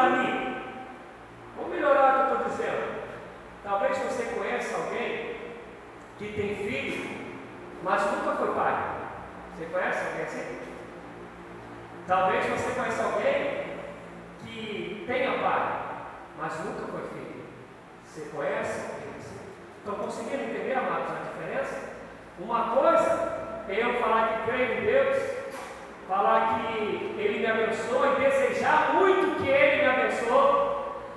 mim. 0.10 0.62
Vou 1.55 1.67
melhorar 1.67 2.12
o 2.12 2.25
que 2.25 2.31
eu 2.31 2.38
estou 2.38 2.50
dizendo. 2.50 3.01
Talvez 3.63 3.98
você 3.98 4.24
conheça 4.36 4.75
alguém 4.75 5.36
que 6.17 6.34
tem 6.34 6.55
filho, 6.55 7.10
mas 7.84 8.01
nunca 8.12 8.36
foi 8.36 8.53
pai. 8.53 9.01
Você 9.55 9.65
conhece 9.65 10.05
alguém 10.05 10.24
assim? 10.24 10.58
Talvez 12.08 12.46
você 12.46 12.72
conheça 12.72 13.03
alguém 13.03 13.62
que 14.43 15.03
tenha 15.08 15.39
pai, 15.39 15.81
mas 16.38 16.60
nunca 16.65 16.91
foi 16.91 17.01
filho. 17.10 17.46
Você 18.03 18.29
conhece 18.36 18.81
alguém 18.81 19.15
assim? 19.20 19.39
Estão 19.77 19.96
conseguindo 19.96 20.43
entender, 20.43 20.74
amados, 20.74 21.12
a 21.12 21.29
diferença? 21.29 21.91
Uma 22.39 22.75
coisa 22.75 23.63
é 23.70 23.84
eu 23.84 24.01
falar 24.01 24.27
que 24.27 24.51
creio 24.51 24.79
em 24.79 24.86
Deus, 24.86 25.17
falar 26.12 26.60
que 26.60 27.15
Ele 27.18 27.39
me 27.39 27.46
abençoa 27.46 28.18
e 28.18 28.24
desejar 28.24 28.96
muito 28.96 29.41
que 29.41 29.50
Ele 29.50 29.82
me 29.82 29.88
abençoe. 29.88 30.72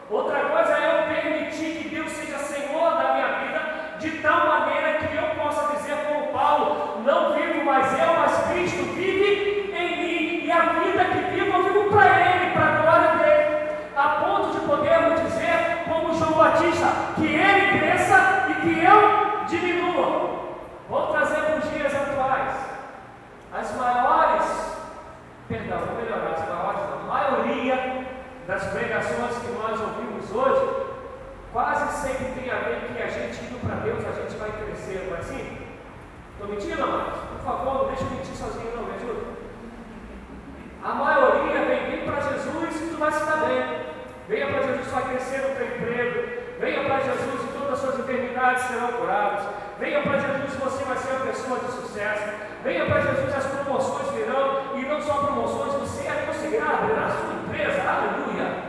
Outra 0.09 0.39
coisa 0.39 0.73
é 0.73 0.87
eu 0.87 1.15
permitir 1.15 1.83
que 1.83 1.89
Deus 1.89 2.13
seja 2.13 2.39
Senhor 2.39 2.91
da 2.97 3.15
minha 3.15 3.27
vida, 3.41 3.61
de 3.99 4.11
tal 4.23 4.47
maneira 4.47 4.99
que 4.99 5.17
eu 5.17 5.43
possa 5.43 5.75
dizer 5.75 5.97
como 6.07 6.29
Paulo, 6.29 7.03
não 7.05 7.33
vivo 7.33 7.65
mais 7.65 7.93
eu, 7.99 8.15
mas 8.15 8.47
Cristo 8.53 8.85
vive 8.95 9.73
em 9.75 9.97
mim, 9.97 10.47
e 10.47 10.53
a 10.53 10.61
vida 10.61 11.05
que 11.07 11.35
vivo 11.35 11.57
eu 11.57 11.63
vivo 11.65 11.91
para 11.91 12.21
Ele, 12.21 12.53
para 12.53 12.67
a 12.67 12.83
glória 12.83 13.19
dele, 13.19 13.57
a 13.97 14.09
ponto 14.09 14.53
de 14.53 14.65
podermos 14.65 15.21
dizer, 15.23 15.83
como 15.89 16.15
João 16.15 16.35
Batista, 16.35 16.87
que 17.17 17.27
Ele 17.27 17.79
cresça 17.81 18.47
e 18.51 18.55
que 18.63 18.85
eu 18.85 19.45
diminua. 19.49 20.55
Vou 20.89 21.07
trazer 21.09 21.41
para 21.41 21.57
os 21.57 21.71
dias 21.73 21.93
atuais. 21.93 22.55
As 23.53 23.75
maiores, 23.77 24.77
perdão, 25.49 25.79
vou 25.79 25.97
melhorar, 25.97 26.33
as 26.33 26.49
maiores, 26.49 26.81
a 26.81 27.07
maioria 27.07 28.07
das 28.47 28.65
pregações 28.65 29.37
que 29.39 29.53
nós 29.53 29.81
ouvimos 29.81 30.31
hoje, 30.31 30.85
quase 31.53 31.97
sempre 32.03 32.41
tem 32.41 32.51
a 32.51 32.57
ver 32.57 32.93
que 32.93 33.03
a 33.03 33.07
gente 33.07 33.45
indo 33.45 33.61
para 33.65 33.77
Deus, 33.77 34.05
a 34.05 34.13
gente 34.13 34.37
vai 34.37 34.51
crescer, 34.51 35.07
não 35.09 35.17
é 35.17 35.21
assim? 35.21 35.59
Estou 36.33 36.49
mentindo, 36.49 36.83
amados? 36.83 37.21
Por 37.31 37.41
favor, 37.45 37.75
não 37.75 37.87
deixe 37.87 38.03
eu 38.03 38.11
mentir 38.11 38.35
sozinho, 38.35 38.77
não, 38.77 38.83
me 38.83 38.95
ajuda. 38.97 39.35
A 40.83 40.95
maioria 40.95 41.65
vem, 41.65 41.91
vem 41.91 42.05
para 42.05 42.21
Jesus 42.21 42.83
e 42.83 42.91
tu 42.91 42.97
vai 42.99 43.13
se 43.13 43.25
dar 43.25 43.47
bem. 43.47 43.85
Venha 44.29 44.47
para 44.49 44.63
Jesus, 44.63 44.89
vai 44.89 45.03
crescer 45.05 45.39
no 45.39 45.55
teu 45.55 45.67
emprego. 45.67 46.45
Venha 46.59 46.85
para 46.85 47.01
Jesus 47.01 47.43
e 47.43 47.59
todas 47.59 47.73
as 47.73 47.79
suas 47.79 47.99
enfermidades 48.01 48.63
serão 48.65 48.89
curadas. 48.93 49.47
Venha 49.79 50.03
para 50.03 50.19
Jesus, 50.19 50.55
você 50.55 50.85
vai 50.85 50.97
ser 50.97 51.13
uma 51.13 51.27
pessoa 51.27 51.59
de 51.61 51.73
sucesso. 51.73 52.29
Venha 52.63 52.87
para 52.87 53.01
Jesus, 53.01 53.35
as 53.35 53.47
promoções 53.47 54.11
virão. 54.11 54.77
E 54.77 54.83
não 54.83 55.01
só 55.01 55.15
promoções, 55.15 55.73
você 55.75 56.07
é 56.07 56.25
conseguirá 56.27 56.67
abrirá 56.67 57.07
a 57.07 57.11
sua 57.11 57.35
empresa. 57.35 57.83
Aleluia. 57.83 58.65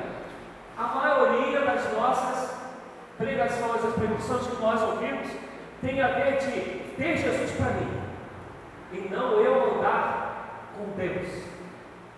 A 0.77 0.87
maioria 0.87 1.61
das 1.61 1.93
nossas 1.93 2.53
pregações, 3.17 3.85
as 3.85 3.93
pregações 3.93 4.47
que 4.47 4.61
nós 4.61 4.81
ouvimos, 4.81 5.27
tem 5.81 6.01
a 6.01 6.07
ver 6.07 6.37
de 6.37 6.95
ter 6.97 7.17
Jesus 7.17 7.51
para 7.51 7.71
mim. 7.71 8.01
E 8.91 9.09
não 9.09 9.39
eu 9.39 9.77
andar 9.77 10.64
com 10.75 10.91
Deus. 10.97 11.27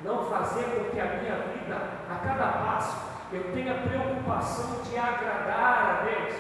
Não 0.04 0.26
fazer 0.26 0.64
com 0.64 0.90
que 0.92 1.00
a 1.00 1.06
minha 1.06 1.36
vida, 1.54 1.78
a 2.10 2.16
cada 2.16 2.48
passo, 2.48 2.98
eu 3.32 3.44
tenha 3.54 3.74
preocupação 3.74 4.82
de 4.84 4.98
agradar 4.98 6.02
a 6.02 6.06
Deus, 6.06 6.34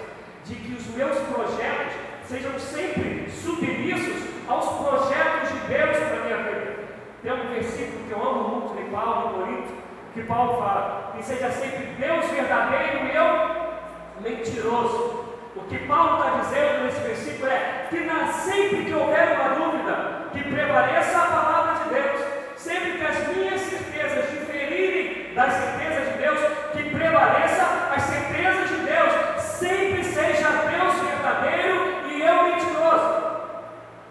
de 0.45 0.55
que 0.55 0.73
os 0.73 0.87
meus 0.95 1.17
projetos 1.19 1.93
sejam 2.25 2.57
sempre 2.59 3.29
submissos 3.29 4.27
aos 4.47 4.65
projetos 4.65 5.49
de 5.49 5.59
Deus 5.67 5.97
para 5.97 6.17
a 6.17 6.23
minha 6.23 6.37
vida. 6.37 6.77
Tem 7.21 7.33
um 7.33 7.49
versículo 7.49 8.05
que 8.07 8.11
eu 8.11 8.21
amo 8.21 8.49
muito 8.49 8.77
de 8.77 8.89
Paulo, 8.89 9.39
Corinto, 9.39 9.73
que 10.13 10.23
Paulo 10.23 10.57
fala: 10.61 11.13
que 11.15 11.23
seja 11.23 11.51
sempre 11.51 11.95
Deus 11.99 12.25
verdadeiro 12.27 13.05
e 13.05 13.15
eu 13.15 14.21
mentiroso. 14.21 15.25
O 15.55 15.61
que 15.67 15.79
Paulo 15.79 16.19
está 16.19 16.37
dizendo 16.37 16.83
nesse 16.85 16.99
versículo 17.01 17.51
é 17.51 17.87
que 17.89 17.99
na, 18.01 18.31
sempre 18.31 18.85
que 18.85 18.93
houver 18.93 19.39
uma 19.39 19.55
dúvida, 19.55 20.29
que 20.31 20.43
prevaleça 20.43 21.17
a 21.17 21.25
palavra 21.25 21.56
de 21.87 21.93
Deus, 21.93 22.21
sempre 22.57 22.91
que 22.97 23.05
as 23.05 23.27
minhas 23.27 23.61
certezas 23.61 24.29
diferirem 24.31 25.33
das 25.33 25.53
certezas 25.53 26.13
de 26.13 26.17
Deus, 26.19 26.39
que 26.73 26.89
prevaleça 26.89 27.63
as 27.95 28.03
certezas 28.03 28.69
de 28.69 28.75
Deus, 28.85 29.41
sempre 29.41 30.03
seja 30.03 30.49
Deus 30.49 30.95
verdadeiro 31.01 32.07
e 32.09 32.21
eu 32.21 32.43
mentiroso. 32.43 33.27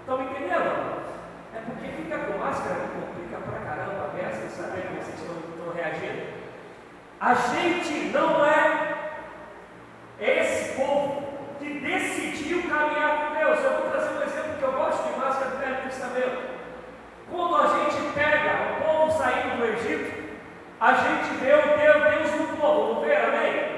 Estão 0.00 0.18
me 0.18 0.24
entendendo? 0.24 1.02
É 1.54 1.58
porque 1.66 1.88
fica 1.88 2.18
com 2.18 2.38
máscara 2.38 2.76
e 2.84 3.00
complica 3.00 3.36
pra 3.38 3.58
caramba 3.60 4.06
a 4.06 4.16
peça 4.16 4.46
e 4.46 4.50
saber 4.50 4.82
como 4.86 5.02
vocês 5.02 5.18
estão 5.18 5.72
reagindo. 5.74 6.36
A 7.20 7.34
gente 7.34 8.12
não 8.12 8.44
é 8.44 8.96
esse 10.20 10.74
povo 10.76 11.26
que 11.58 11.80
decidiu 11.80 12.62
caminhar 12.62 13.28
com 13.28 13.34
Deus. 13.34 13.58
Eu 13.64 13.72
vou 13.72 13.90
trazer 13.90 14.10
um 14.10 14.22
exemplo 14.22 14.58
que 14.58 14.62
eu 14.62 14.72
gosto 14.72 15.12
de 15.12 15.18
máscara 15.18 15.50
do 15.50 15.58
Velho 15.58 15.82
Testamento. 15.82 16.55
Quando 17.30 17.56
a 17.56 17.66
gente 17.68 18.12
pega 18.14 18.52
o 18.72 18.84
povo 18.84 19.18
saindo 19.18 19.58
do 19.58 19.64
Egito, 19.64 20.26
a 20.80 20.92
gente 20.94 21.34
vê 21.40 21.54
o 21.54 21.76
Deus, 21.78 22.30
Deus 22.30 22.40
no 22.40 22.56
povo, 22.56 22.94
não 22.94 23.00
vê? 23.00 23.16
Amém? 23.16 23.76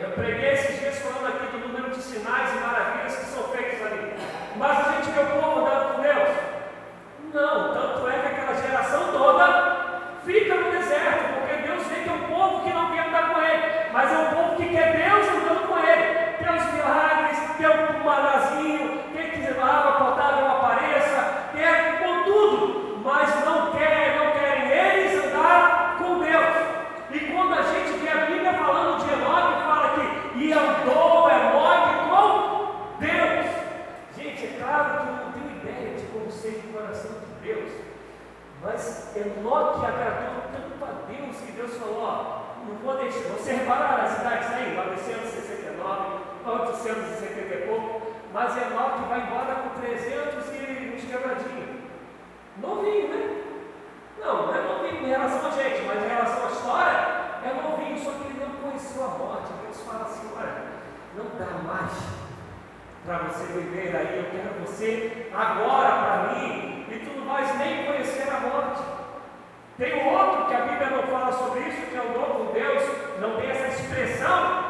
Eu 0.00 0.10
preguei 0.10 0.52
esses 0.52 0.78
dias 0.78 0.98
falando 0.98 1.34
aqui 1.34 1.46
do 1.56 1.68
número 1.68 1.90
de 1.90 2.00
sinais 2.00 2.50
e 2.52 2.60
maravilhas 2.60 3.16
que 3.16 3.24
são 3.26 3.44
feitos 3.44 3.84
ali. 3.84 4.14
Mas 4.56 4.78
a 4.78 4.92
gente 4.92 5.10
vê 5.10 5.20
o 5.20 5.40
povo 5.40 5.60
andando 5.60 5.94
com 5.94 6.02
Deus. 6.02 6.28
Não, 7.34 7.74
tanto 7.74 8.08
é 8.08 8.18
que 8.18 8.26
aquela 8.26 8.54
geração 8.54 9.12
toda 9.12 10.00
fica 10.24 10.54
no 10.54 10.70
deserto, 10.70 11.34
porque 11.34 11.68
Deus 11.68 11.86
vê 11.86 12.02
que 12.02 12.08
é 12.08 12.12
um 12.12 12.28
povo 12.28 12.64
que 12.64 12.72
não 12.72 12.90
quer 12.92 13.08
andar 13.08 13.32
com 13.32 13.40
Ele, 13.40 13.90
mas 13.92 14.12
é 14.12 14.18
um 14.18 14.34
povo 14.34 14.56
que 14.56 14.68
quer 14.68 14.96
Deus 14.96 15.28
andando 15.28 15.68
com 15.68 15.78
Ele. 15.78 16.36
Tem 16.38 16.56
os 16.56 16.72
milagres, 16.72 17.38
tem 17.58 17.66
o 17.66 18.04
manazinho, 18.04 19.02
quer 19.12 19.30
que 19.30 19.60
a 19.60 19.64
água 19.64 19.92
potável 20.06 20.46
apareça, 20.46 21.50
quer 21.54 21.98
com 21.98 22.24
tudo, 22.24 23.00
mas 23.04 23.44
não 23.44 23.72
quer, 23.72 24.16
não 24.16 24.32
querem 24.32 24.70
eles 24.70 25.24
andar 25.24 25.96
com 25.98 26.18
Deus. 26.18 26.68
E 27.10 27.18
Mas 38.62 39.16
Enoque 39.16 39.86
agradou 39.86 40.42
tanto 40.52 40.84
a 40.84 41.10
Deus 41.10 41.36
que 41.36 41.52
Deus 41.52 41.76
falou, 41.76 42.02
ó, 42.02 42.38
não 42.66 42.74
vou 42.76 42.96
deixar. 42.96 43.28
Você 43.30 43.52
repararam 43.52 44.04
as 44.04 44.10
cidades 44.10 44.52
aí? 44.52 44.74
969, 44.74 46.24
870 46.44 47.54
e 47.54 47.66
pouco. 47.68 48.12
Mas 48.32 48.56
Enoque 48.56 49.08
vai 49.08 49.20
embora 49.20 49.54
com 49.54 49.80
300 49.80 50.46
e 50.52 50.94
uns 50.94 51.04
quebradinhos. 51.04 51.78
Novinho, 52.60 53.08
né? 53.08 53.44
Não, 54.20 54.46
não 54.48 54.54
é 54.54 54.60
novinho 54.62 55.06
em 55.06 55.08
relação 55.08 55.46
a 55.46 55.50
gente, 55.50 55.82
mas 55.86 56.04
em 56.04 56.08
relação 56.08 56.44
à 56.44 56.50
história, 56.50 57.18
é 57.44 57.54
novinho, 57.54 57.98
só 57.98 58.10
que 58.10 58.26
ele 58.26 58.44
não 58.44 58.60
conheceu 58.60 59.04
a 59.04 59.08
morte. 59.08 59.52
Deus 59.62 59.80
fala 59.82 60.04
assim, 60.04 60.28
olha, 60.36 60.64
não 61.16 61.26
dá 61.38 61.62
mais 61.62 61.92
para 63.06 63.18
você 63.18 63.44
viver 63.52 63.96
aí, 63.96 64.18
eu 64.18 64.30
quero 64.30 64.60
você 64.60 65.30
agora 65.32 65.88
para 65.88 66.34
mim, 66.34 66.67
vais 67.38 67.58
nem 67.58 67.84
conhecer 67.84 68.28
a 68.28 68.40
morte. 68.40 68.82
Tem 69.76 70.02
um 70.02 70.12
outro 70.12 70.46
que 70.46 70.54
a 70.54 70.60
Bíblia 70.62 70.90
não 70.90 71.02
fala 71.04 71.32
sobre 71.32 71.60
isso, 71.60 71.86
que 71.86 71.96
é 71.96 72.00
o 72.00 72.18
novo 72.18 72.52
Deus, 72.52 72.82
não 73.20 73.36
tem 73.36 73.50
essa 73.50 73.68
expressão, 73.68 74.64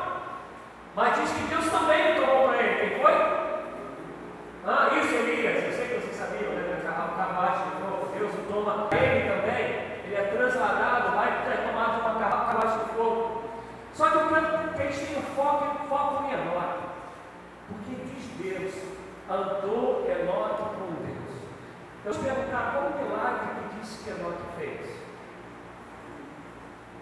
mas 0.95 1.19
diz 1.19 1.31
que 1.31 1.45
Deus 1.45 1.71
também 1.71 2.15
tomou 2.17 2.49
para 2.49 2.63
ele. 2.63 2.91
Quem 2.91 3.01
foi? 3.01 3.13
Ah, 4.67 4.91
isso, 5.01 5.15
Elias. 5.15 5.65
Eu 5.65 5.73
sei 5.73 5.87
que 5.87 5.95
vocês 5.95 6.17
sabiam, 6.17 6.53
né? 6.53 6.77
O 6.85 7.17
carruagem 7.17 7.65
de 7.65 7.71
fogo. 7.81 8.13
Deus 8.19 8.35
o 8.35 8.53
toma 8.53 8.89
ele 8.93 9.31
também. 9.31 9.89
Ele 10.05 10.15
é 10.15 10.23
trasladado, 10.25 11.17
vai 11.17 11.29
é 11.29 11.69
tomado 11.69 12.01
uma 12.01 12.19
carruagem 12.19 12.85
de 12.85 12.91
fogo. 12.95 13.43
Só 13.95 14.11
que 14.11 14.29
quero 14.29 14.75
que 14.75 14.83
eles 14.83 14.99
tenham 14.99 15.23
foco, 15.35 15.89
foco 15.89 16.23
menor. 16.25 16.79
Porque 17.69 17.95
diz 17.95 18.27
Deus, 18.37 18.75
andou 19.31 20.07
Enoque 20.07 20.63
com 20.75 21.07
Deus. 21.07 21.18
Eu 22.09 22.15
perguntar 22.15 22.73
qual 22.73 22.87
o 22.87 23.03
milagre 23.05 23.49
que 23.69 23.81
disse 23.81 24.03
que 24.03 24.09
Enoque 24.09 24.41
fez. 24.57 24.81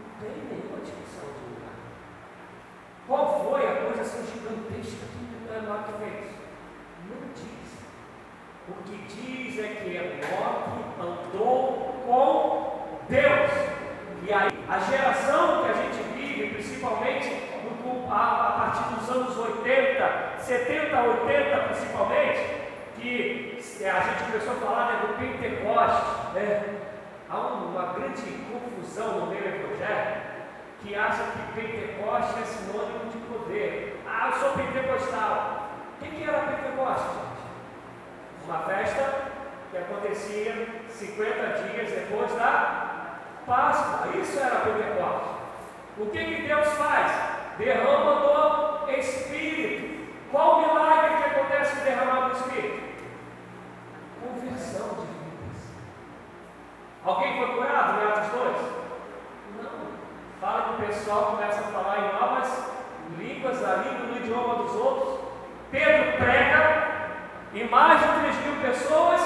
Não 0.02 0.18
tem 0.18 0.34
nenhuma 0.34 0.80
discussão 0.82 1.30
de 1.30 1.46
milagre. 1.46 1.86
Qual 3.06 3.44
foi 3.44 3.68
a 3.68 3.84
coisa 3.84 4.02
assim 4.02 4.26
gigantesca 4.26 5.06
que 5.06 5.54
Enoque 5.54 5.92
fez? 6.00 6.34
Não 7.08 7.22
diz. 7.36 7.68
O 8.68 8.82
que 8.82 8.96
diz 9.06 9.58
é 9.60 9.68
que 9.76 9.94
Enoque 9.94 10.82
andou 11.00 12.02
com 12.04 12.98
Deus. 13.08 13.52
E 14.26 14.32
aí, 14.32 14.50
a 14.68 14.78
geração 14.80 15.62
que 15.62 15.70
a 15.70 15.74
gente 15.74 16.02
vive, 16.16 16.54
principalmente 16.54 17.28
a, 18.10 18.48
a 18.48 18.52
partir 18.58 18.94
dos 18.96 19.08
anos 19.08 19.38
80, 19.38 20.40
70, 20.40 21.00
80 21.00 21.58
principalmente, 21.68 22.55
que 23.06 23.84
a 23.84 24.00
gente 24.00 24.24
começou 24.24 24.52
a 24.52 24.56
falar 24.56 24.92
né, 24.92 25.00
do 25.02 25.14
Pentecostes, 25.18 26.34
né? 26.34 26.80
há 27.30 27.36
uma 27.38 27.92
grande 27.92 28.22
confusão 28.50 29.20
no 29.20 29.26
meio 29.26 29.46
evangélico 29.46 30.26
que 30.82 30.94
acha 30.94 31.22
que 31.22 31.60
Pentecostes 31.60 32.42
é 32.42 32.44
sinônimo 32.44 33.10
de 33.10 33.18
poder. 33.18 34.02
Ah, 34.06 34.30
eu 34.32 34.40
sou 34.40 34.50
pentecostal. 34.50 35.68
O 36.00 36.04
que, 36.04 36.22
era 36.22 36.38
Pentecostes, 36.38 37.12
gente? 37.14 38.44
Uma 38.44 38.58
festa 38.60 39.22
que 39.70 39.78
acontecia 39.78 40.68
50 40.88 41.32
dias 41.62 41.90
depois 41.90 42.32
da 42.34 43.18
Páscoa. 43.46 44.08
Isso 44.20 44.38
era 44.38 44.60
Pentecostes. 44.60 45.36
O 45.98 46.06
que, 46.06 46.24
que 46.24 46.42
Deus 46.42 46.68
faz? 46.74 47.36
derrama 47.58 48.84
do 48.84 48.90
Espírito. 48.92 50.06
Qual 50.30 50.58
o 50.58 50.68
milagre 50.68 51.16
que 51.16 51.24
acontece 51.24 51.76
no 51.76 51.84
derramar 51.84 52.28
do 52.28 52.36
Espírito? 52.36 52.95
Conversão 54.26 54.88
de 54.88 55.06
vidas. 55.06 55.58
Alguém 57.04 57.38
foi 57.38 57.54
curado 57.54 58.00
em 58.00 58.06
Atos 58.06 58.32
2? 58.32 58.56
Não. 59.62 59.86
Fala 60.40 60.62
que 60.62 60.82
o 60.82 60.86
pessoal 60.86 61.36
começa 61.36 61.60
a 61.60 61.64
falar 61.64 61.98
em 61.98 62.20
novas 62.20 62.70
línguas, 63.18 63.64
a 63.64 63.76
língua 63.76 64.06
no 64.06 64.16
idioma 64.16 64.54
dos 64.64 64.74
outros. 64.74 65.20
Pedro 65.70 66.16
prega 66.18 66.86
e 67.54 67.64
mais 67.64 68.00
de 68.00 68.20
3 68.20 68.36
mil 68.46 68.56
pessoas 68.62 69.20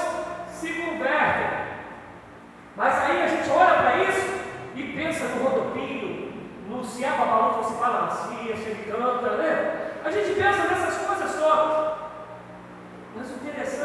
se 0.47 0.73
convertem. 0.73 1.61
Mas 2.75 3.01
aí 3.01 3.23
a 3.23 3.27
gente 3.27 3.49
olha 3.49 3.81
para 3.81 3.97
isso 4.03 4.41
e 4.75 4.83
pensa 4.95 5.25
no 5.25 5.43
rodopio, 5.43 6.31
no 6.67 6.83
se 6.83 7.03
a 7.03 7.11
Babalu 7.11 7.63
fosse 7.63 7.81
macia, 7.81 8.55
se 8.55 8.69
ele 8.69 8.91
canta, 8.91 9.37
né? 9.37 9.91
A 10.05 10.11
gente 10.11 10.33
pensa 10.35 10.67
nessas 10.67 10.97
coisas 11.05 11.35
todas. 11.35 11.91
Mas 13.15 13.29
o 13.29 13.33
interessante 13.33 13.80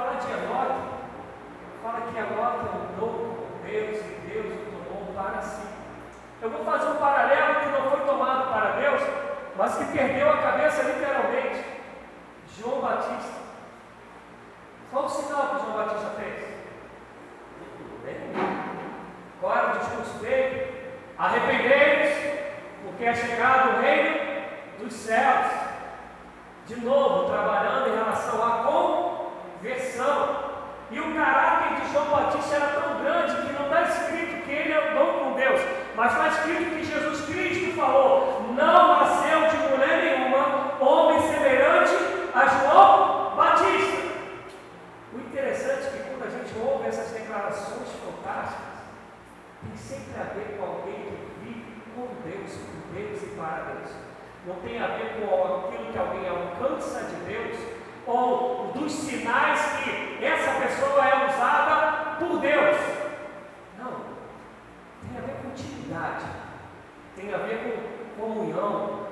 que 0.00 0.06
quando 0.06 0.08
a 0.08 0.12
gente 0.12 0.16
vai 0.16 0.16
falar 0.16 0.18
de 0.18 0.32
Enoque, 0.32 0.80
fala 1.82 2.00
que 2.00 2.18
Enoque 2.18 2.66
andou 2.76 3.08
com 3.08 3.66
Deus 3.66 3.98
e 3.98 4.28
Deus 4.28 4.46
o 4.46 4.88
tomou 4.88 5.14
para 5.14 5.42
si. 5.42 5.68
Eu 6.42 6.50
vou 6.50 6.64
fazer 6.64 6.88
um 6.90 6.96
paralelo 6.96 7.60
que 7.60 7.68
não 7.68 7.90
foi 7.90 8.00
tomado 8.00 8.52
para 8.52 8.70
Deus, 8.80 9.02
mas 9.56 9.76
que 9.76 9.84
perdeu 9.84 10.30
a 10.30 10.38
cabeça 10.38 10.82
literalmente. 10.82 11.64
João 12.58 12.80
Batista. 12.80 13.40
Qual 14.90 15.04
o 15.04 15.08
sinal 15.08 15.48
que 15.48 15.64
João 15.64 15.76
Batista 15.76 16.10
fez? 16.18 16.50
Era 19.42 19.74
o 19.74 19.78
discurso 19.78 20.18
dele? 20.18 20.94
Arrependei-vos, 21.18 22.40
porque 22.84 23.04
é 23.04 23.14
chegado 23.14 23.78
o 23.78 23.80
reino 23.80 24.20
dos 24.78 24.92
céus. 24.92 25.46
De 26.66 26.76
novo, 26.80 27.28
trabalhando 27.28 27.88
em 27.88 27.96
relação 27.96 28.42
à 28.42 28.62
conversão. 29.60 30.50
E 30.90 30.98
o 30.98 31.14
caráter 31.14 31.80
de 31.80 31.92
João 31.92 32.06
Batista 32.06 32.56
era 32.56 32.80
tão 32.80 33.00
grande 33.00 33.46
que 33.46 33.52
não 33.52 33.66
está 33.66 33.82
escrito 33.82 34.44
que 34.44 34.50
ele 34.50 34.72
andou 34.72 35.06
com 35.20 35.32
Deus, 35.34 35.60
mas 35.94 36.12
está 36.12 36.28
escrito 36.28 36.76
que 36.76 36.84
Jesus 36.84 37.26
Cristo 37.26 37.76
falou: 37.76 38.52
Não 38.56 38.98
nasceu 38.98 39.48
de 39.48 39.56
mulher 39.68 40.02
nenhuma 40.02 40.82
homem 40.82 41.20
semelhante 41.20 41.94
a 42.34 42.46
João 42.48 43.36
Batista. 43.36 44.10
O 45.12 45.18
interessante 45.20 45.86
é 45.86 45.90
que 45.90 46.10
quando 46.10 46.26
a 46.26 46.30
gente 46.30 46.58
ouve 46.58 46.88
essas 46.88 47.10
declarações 47.10 47.88
fantásticas, 48.04 48.80
tem 49.62 49.76
sempre 49.76 50.20
a 50.20 50.24
ver 50.34 50.56
com 50.58 50.64
alguém 50.64 50.94
que 50.94 51.44
vive 51.44 51.82
com 51.94 52.08
Deus, 52.28 52.50
por 52.50 52.94
Deus 52.94 53.22
e 53.22 53.26
para 53.36 53.74
Deus. 53.74 53.94
Não 54.44 54.56
tem 54.56 54.82
a 54.82 54.88
ver 54.88 55.20
com 55.20 55.66
aquilo 55.68 55.92
que 55.92 55.98
alguém 55.98 56.28
alcança 56.28 57.04
de 57.04 57.14
Deus 57.26 57.79
ou 58.10 58.72
dos 58.74 58.92
sinais 58.92 59.60
que 59.78 60.24
essa 60.24 60.60
pessoa 60.60 61.06
é 61.06 61.28
usada 61.28 62.16
por 62.18 62.40
Deus. 62.40 62.76
Não. 63.78 63.92
Tem 65.02 65.18
a 65.18 65.20
ver 65.26 65.34
com 65.40 65.48
intimidade. 65.48 66.24
Tem 67.16 67.32
a 67.32 67.38
ver 67.38 67.90
com 68.16 68.22
comunhão. 68.22 69.06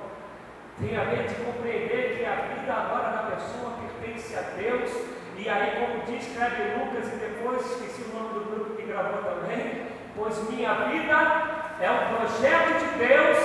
Tem 0.80 0.96
a 0.96 1.04
ver 1.04 1.28
de 1.28 1.34
compreender 1.36 2.18
que 2.18 2.24
a 2.24 2.34
vida 2.34 2.72
agora 2.72 3.10
da 3.10 3.36
pessoa 3.36 3.74
pertence 3.80 4.36
a 4.36 4.42
Deus. 4.56 4.90
E 5.36 5.48
aí, 5.48 5.70
como 5.80 6.04
diz 6.04 6.26
escreve 6.26 6.78
Lucas, 6.78 7.12
e 7.12 7.16
depois 7.16 7.64
esqueci 7.64 8.02
o 8.02 8.16
nome 8.16 8.34
do 8.34 8.50
grupo 8.50 8.74
que 8.74 8.82
gravou 8.82 9.22
também, 9.22 9.86
pois 10.16 10.50
minha 10.50 10.74
vida 10.74 11.68
é 11.80 11.90
um 11.90 12.16
projeto 12.16 12.78
de 12.80 12.98
Deus 12.98 13.38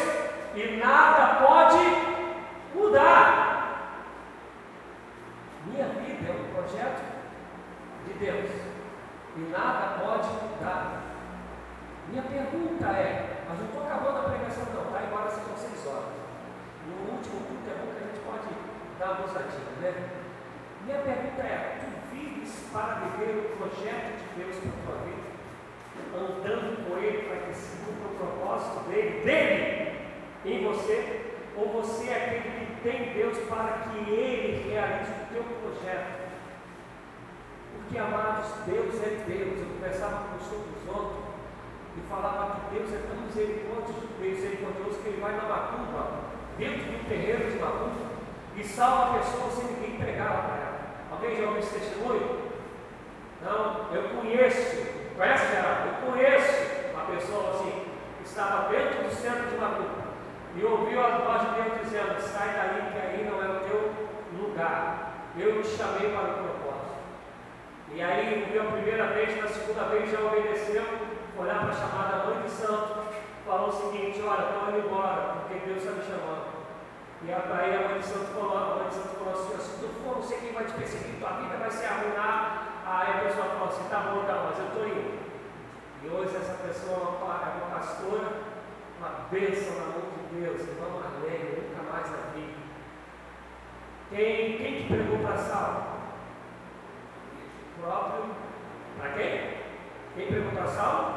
e 0.55 0.77
nada 0.77 1.45
pode 1.45 1.77
mudar. 2.73 3.53
Minha 5.67 5.85
vida 5.85 6.29
é 6.29 6.31
um 6.31 6.53
projeto 6.53 7.01
de 8.07 8.13
Deus 8.13 8.49
e 9.35 9.39
nada 9.53 10.01
pode 10.01 10.27
mudar. 10.41 11.03
Minha 12.09 12.23
pergunta 12.23 12.87
é, 12.87 13.45
mas 13.47 13.59
não 13.59 13.67
estou 13.67 13.83
acabando 13.85 14.17
a 14.17 14.29
pregação 14.29 14.65
não, 14.73 14.91
tá? 14.91 15.03
Embora 15.05 15.29
sejam 15.29 15.55
seis 15.55 15.87
horas. 15.87 16.09
No 16.89 17.13
último 17.13 17.39
culto 17.45 17.69
é 17.69 17.77
bom 17.77 17.93
que 17.93 18.03
a 18.03 18.07
gente 18.09 18.25
pode 18.25 18.49
dar 18.99 19.11
uma 19.13 19.21
ousadinha, 19.21 19.71
né? 19.79 20.09
Minha 20.83 20.99
pergunta 20.99 21.41
é, 21.43 21.79
tu 21.79 21.87
vives 22.11 22.67
para 22.73 22.99
viver 23.05 23.53
o 23.53 23.57
projeto 23.57 24.17
de 24.17 24.43
Deus 24.43 24.57
para 24.57 24.69
a 24.69 24.97
tua 24.97 25.05
vida? 25.05 25.33
andando 26.15 26.87
com 26.87 26.97
Ele 26.97 27.27
para 27.27 27.37
que 27.47 27.53
se 27.55 27.77
cumpra 27.77 28.07
o 28.07 28.15
propósito 28.17 28.89
dele, 28.89 29.21
dele 29.25 29.93
em 30.45 30.63
você, 30.63 31.21
ou 31.55 31.69
você 31.69 32.09
é 32.09 32.15
aquele 32.15 32.65
que 32.65 32.81
tem 32.81 33.13
Deus 33.13 33.37
para 33.49 33.83
que 33.83 34.11
Ele 34.11 34.69
realize 34.69 35.11
o 35.11 35.33
teu 35.33 35.43
projeto. 35.43 36.22
Porque, 37.75 37.97
amados, 37.97 38.47
Deus 38.65 38.95
é 39.03 39.23
Deus. 39.27 39.59
Eu 39.59 39.73
conversava 39.75 40.27
com 40.27 40.35
os 40.37 40.51
outros 40.51 40.81
ontem 40.89 41.23
e 41.97 42.01
falava 42.09 42.59
que 42.59 42.75
Deus 42.75 42.93
é 42.93 43.01
tão 43.07 43.25
misericordioso, 43.25 44.07
misericordioso 44.19 44.99
que 44.99 45.09
Ele 45.09 45.21
vai 45.21 45.35
na 45.35 45.43
macumba, 45.43 46.07
dentro 46.57 46.91
do 46.91 47.07
terreiro 47.07 47.51
de 47.51 47.59
macumba, 47.59 48.13
e 48.55 48.63
salva 48.63 49.15
a 49.15 49.19
pessoa 49.19 49.51
sem 49.51 49.75
ninguém 49.75 49.97
pregar 49.97 50.29
para 50.29 50.55
ela. 50.55 50.79
Alguém 51.11 51.35
já 51.37 51.45
ouviu 51.45 51.59
esse 51.59 51.79
testemunho? 51.79 52.43
Não, 53.41 53.93
eu 53.93 54.09
conheço 54.15 54.93
Conhece, 55.15 55.45
Geraldo? 55.53 55.89
Eu 55.89 56.11
conheço 56.11 56.91
uma 56.91 57.05
pessoa 57.05 57.51
assim, 57.51 57.85
que 58.17 58.27
estava 58.27 58.69
dentro 58.69 59.03
do 59.03 59.13
centro 59.13 59.47
de 59.47 59.57
Macumba 59.57 60.03
e 60.55 60.63
ouviu 60.63 60.99
a 60.99 61.17
voz 61.17 61.41
de 61.41 61.61
Deus 61.61 61.81
dizendo: 61.83 62.19
Sai 62.19 62.49
daí, 62.53 62.91
que 62.91 62.97
aí 62.97 63.29
não 63.29 63.41
é 63.43 63.57
o 63.57 63.59
teu 63.59 63.93
lugar. 64.39 65.29
Eu 65.37 65.61
te 65.61 65.67
chamei 65.67 66.09
para 66.09 66.31
o 66.31 66.33
propósito. 66.33 66.62
E 67.93 68.01
aí 68.01 68.47
viu 68.51 68.61
a 68.61 68.71
primeira 68.71 69.05
vez, 69.07 69.39
na 69.39 69.47
segunda 69.47 69.83
vez 69.83 70.09
já 70.09 70.19
obedeceu, 70.19 70.83
foi 71.35 71.47
lá 71.47 71.59
para 71.59 71.69
a 71.69 71.73
chamada 71.73 72.25
mãe 72.25 72.41
de 72.41 72.49
santo, 72.49 73.05
falou 73.45 73.69
o 73.69 73.71
seguinte, 73.71 74.21
olha, 74.25 74.49
estou 74.49 74.69
indo 74.69 74.87
embora, 74.87 75.35
porque 75.41 75.65
Deus 75.65 75.77
está 75.77 75.91
me 75.91 76.03
chamando. 76.03 76.53
E 77.21 77.31
aí 77.31 77.75
a 77.75 77.87
mãe 77.87 77.99
de 77.99 78.05
santo 78.05 78.33
falou, 78.33 78.57
a 78.57 78.75
mãe 78.75 78.89
de 78.89 78.95
santo 78.95 79.15
falou 79.15 79.33
assim, 79.33 79.57
se 79.61 79.79
tu 79.79 79.87
for, 80.03 80.15
não 80.15 80.23
sei 80.23 80.39
quem 80.39 80.53
vai 80.53 80.65
te 80.65 80.73
perseguir, 80.73 81.19
tua 81.19 81.37
vida 81.37 81.55
vai 81.55 81.71
se 81.71 81.85
arruinar. 81.85 82.81
Aí 82.85 83.09
a 83.13 83.21
pessoa 83.23 83.45
falou 83.45 83.69
assim, 83.69 83.87
tá 83.89 83.99
bom, 83.99 84.25
tá, 84.25 84.49
mas 84.49 84.59
eu 84.59 84.65
estou 84.65 84.87
indo. 84.87 85.23
E 86.03 86.09
hoje 86.09 86.35
essa 86.35 86.53
pessoa 86.65 86.97
é 86.97 87.23
uma 87.23 87.75
pastora, 87.77 88.27
uma 88.99 89.09
bênção 89.31 89.75
na 89.77 89.85
mão 89.85 90.01
de 90.17 90.35
Deus, 90.35 90.61
irmão 90.67 90.99
Marlene, 90.99 91.61
nunca 91.61 91.91
mais 91.91 92.11
na 92.11 92.33
vida. 92.33 92.59
Quem, 94.09 94.57
quem 94.57 94.81
te 94.81 94.87
pregou 94.87 95.19
para 95.19 95.37
Saulo? 95.37 95.93
O 96.02 96.02
próprio. 97.83 98.25
Para 98.97 99.09
quem? 99.11 99.57
Quem 100.15 100.27
pregou 100.27 100.51
para 100.51 100.67
Saulo? 100.67 101.13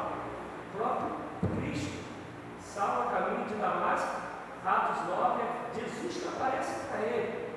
O 0.73 0.77
próprio 0.77 1.09
Cristo. 1.61 1.97
Saulo, 2.59 3.09
caminho 3.09 3.45
de 3.47 3.55
Damasco, 3.55 4.21
Atos 4.65 5.07
9, 5.07 5.43
Jesus 5.75 6.17
que 6.21 6.27
aparece 6.27 6.87
para 6.87 7.01
ele. 7.01 7.47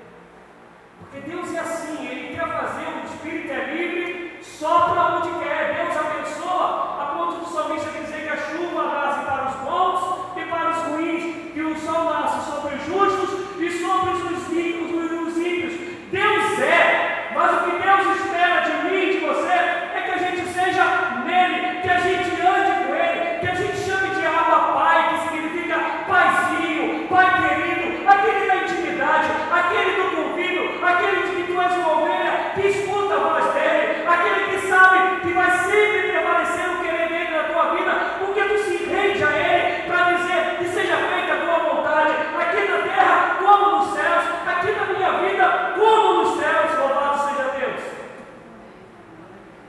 Porque 1.00 1.20
Deus 1.28 1.52
é 1.54 1.58
assim, 1.58 2.06
Ele 2.06 2.36
quer 2.36 2.46
fazer, 2.46 2.86
o 2.86 3.04
Espírito 3.04 3.52
é 3.52 3.74
livre, 3.74 4.38
só 4.42 4.90
para 4.90 5.16
onde 5.16 5.30
quer. 5.40 5.74
Deus 5.74 5.96
abençoa, 5.96 7.02
a 7.02 7.14
ponto 7.16 7.40
do 7.40 7.50
salmista 7.50 7.90
dizer 7.90 8.22
que 8.22 8.28
a 8.28 8.36
chuva 8.36 8.84
nasce 8.84 9.24
para 9.24 9.48
os 9.48 9.56
bons 9.56 10.36
e 10.36 10.44
para 10.44 10.70
os 10.70 10.76
ruins, 10.84 11.52
que 11.52 11.62
o 11.62 11.76
sol 11.78 12.04
nasce 12.04 12.50
sobre 12.50 12.74
os 12.76 12.84
justos 12.84 13.58
e 13.58 13.70
sobre 13.82 14.10
os 14.10 14.52
ímpios. 14.52 15.26
Os 15.26 15.36
ímpios. 15.38 15.72
Deus 16.10 16.58
é, 16.60 17.32
mas 17.34 17.52
o 17.52 17.64
que 17.64 17.78
Deus 17.78 18.16
espera 18.20 18.60
de 18.60 18.72
mim 18.84 19.02
e 19.02 19.12
de 19.12 19.26
você 19.26 19.52
é 19.52 20.02
que 20.04 20.10
a 20.10 20.18
gente 20.18 20.48
seja 20.52 20.84
nele, 21.24 21.80
que 21.80 21.88
a 21.88 22.00
gente 22.00 22.30
ande 22.40 22.84
com 22.84 22.94
ele, 22.94 23.38
que 23.40 23.48
a 23.48 23.54
gente 23.54 23.76
chame 23.78 24.14
de 24.14 24.26
água 24.26 24.72
Pai, 24.74 25.08
que 25.08 25.28
significa 25.28 25.78
paizinho, 26.08 27.08
Pai 27.08 27.26
querido, 27.40 28.08
aquele 28.08 28.46
da 28.46 28.56
intimidade, 28.56 29.28
aquele 29.52 30.02
do 30.02 30.16
convívio, 30.16 30.84
aquele 30.84 31.22
de 31.22 31.36
que 31.36 31.52
tu 31.52 31.60
és 31.60 31.76
uma 31.76 32.02
ovelha, 32.02 32.52
que 32.54 32.66
escuta 32.66 33.14
a 33.14 33.18
voz 33.18 33.54
dele, 33.54 34.04
aquele 34.06 34.44
que 34.50 34.66
sabe 34.68 35.20
que 35.20 35.32
vai 35.32 35.50
sempre 35.50 36.10
prevalecer 36.10 36.68
o 36.70 36.80
querer 36.82 37.08
dele 37.08 37.30
na 37.30 37.44
tua 37.44 37.74
vida, 37.76 37.92
porque 38.18 38.42
tu 38.42 38.58
se 38.58 38.84
rende 38.84 39.22
a 39.22 39.30
ele 39.30 39.82
para 39.84 40.12
dizer 40.12 40.56
que 40.58 40.64
seja 40.66 40.96
feita 40.96 41.34
a 41.34 41.40
tua 41.44 41.58
vontade, 41.74 42.12
aqui 42.12 42.68
na 42.68 42.78
terra 42.82 43.36
como 43.38 43.78
nos 43.78 43.94
céus, 43.94 44.24
aqui 44.46 44.72
na 44.72 44.86
minha 44.86 45.12
vida 45.18 45.74
como 45.78 46.22
nos 46.22 46.38
céus, 46.38 46.78
louvado 46.78 47.28
seja 47.28 47.48
Deus. 47.58 47.80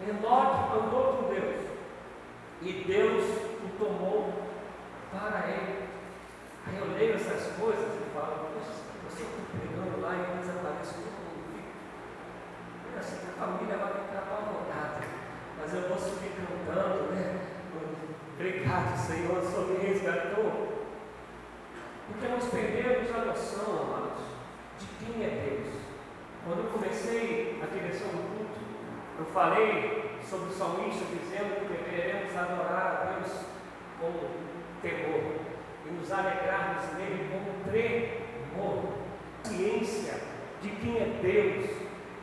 Enoque 0.10 0.78
andou 0.78 1.14
com 1.14 1.34
Deus 1.34 1.62
e 2.62 2.72
Deus 2.86 3.24
o 3.64 3.70
tomou 3.78 4.34
para 5.12 5.48
ele. 5.48 5.88
Aí 6.68 6.78
eu 6.78 6.94
leio 6.94 7.16
essas 7.16 7.54
coisas 7.58 7.96
e 7.96 8.14
falo, 8.14 8.50
poxa, 8.54 8.82
você 9.10 9.24
está 9.24 9.42
pregando 9.52 10.02
lá 10.02 10.14
e 10.16 10.20
depois 10.20 10.50
aparece 10.50 10.94
todo 10.96 11.06
mundo 11.06 11.42
fica. 11.54 13.00
Assim, 13.00 13.18
a 13.30 13.40
família 13.40 13.78
vai 13.78 13.94
ficar 13.94 14.20
apavorada, 14.20 15.02
vou 15.92 16.00
subir 16.00 16.32
cantando, 16.38 17.12
né? 17.12 17.42
Obrigado, 18.36 18.98
Senhor, 18.98 19.40
o 19.40 19.46
Senhor 19.46 19.68
me 19.68 19.86
resgatou. 19.86 20.88
Porque 22.08 22.28
nós 22.28 22.50
perdemos 22.50 23.14
a 23.14 23.26
noção, 23.26 23.82
amados, 23.84 24.24
de 24.80 24.86
quem 25.00 25.24
é 25.24 25.30
Deus. 25.30 25.82
Quando 26.46 26.60
eu 26.60 26.72
comecei 26.72 27.62
a 27.62 27.66
direção 27.66 28.08
do 28.08 28.38
culto, 28.38 28.60
eu 29.20 29.26
falei 29.26 30.18
sobre 30.28 30.50
o 30.50 30.54
salmista 30.54 31.06
dizendo 31.06 31.60
que 31.60 31.74
deveremos 31.74 32.36
adorar 32.38 32.88
a 32.88 33.20
Deus 33.20 33.46
com 34.00 34.12
temor 34.82 35.36
e 35.86 35.92
nos 35.92 36.12
alegrarmos 36.12 36.94
nele 36.98 37.30
com 37.32 37.70
tremor. 37.70 39.02
Ciência 39.44 40.22
de 40.62 40.70
quem 40.70 40.98
é 40.98 41.20
Deus, 41.22 41.70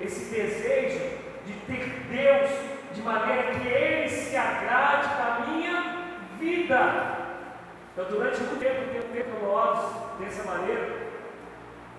esse 0.00 0.34
desejo 0.34 1.18
de 1.44 1.52
ter 1.66 2.06
Deus 2.10 2.67
de 2.92 3.02
maneira 3.02 3.52
que 3.52 3.68
Ele 3.68 4.08
se 4.08 4.36
agrade 4.36 5.08
da 5.08 5.46
minha 5.46 5.96
vida. 6.38 7.18
Então, 7.92 8.04
durante 8.10 8.40
muito 8.42 8.60
tempo, 8.60 8.82
eu 8.82 8.88
tenho 8.88 9.12
terminologias 9.12 9.92
dessa 10.18 10.44
maneira, 10.44 10.96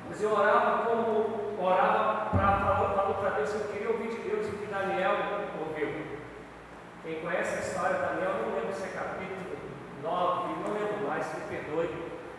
mas 0.08 0.22
eu 0.22 0.32
orava 0.32 0.86
como 0.86 1.56
orava 1.60 2.30
para 2.30 2.58
falar 2.60 3.14
para 3.14 3.30
Deus, 3.32 3.54
eu 3.54 3.68
queria 3.68 3.90
ouvir 3.90 4.10
de 4.10 4.18
Deus 4.18 4.48
o 4.48 4.52
que 4.52 4.66
Daniel 4.66 5.16
ouviu. 5.60 5.90
Quem 7.04 7.20
conhece 7.22 7.58
a 7.58 7.60
história 7.60 7.96
de 7.96 8.02
Daniel, 8.02 8.34
não 8.46 8.56
lembro 8.56 8.74
se 8.74 8.84
é 8.84 8.92
capítulo 8.92 9.58
9, 10.02 10.54
não 10.64 10.74
lembro 10.74 11.08
mais, 11.08 11.26
me 11.34 11.42
perdoe, 11.50 11.90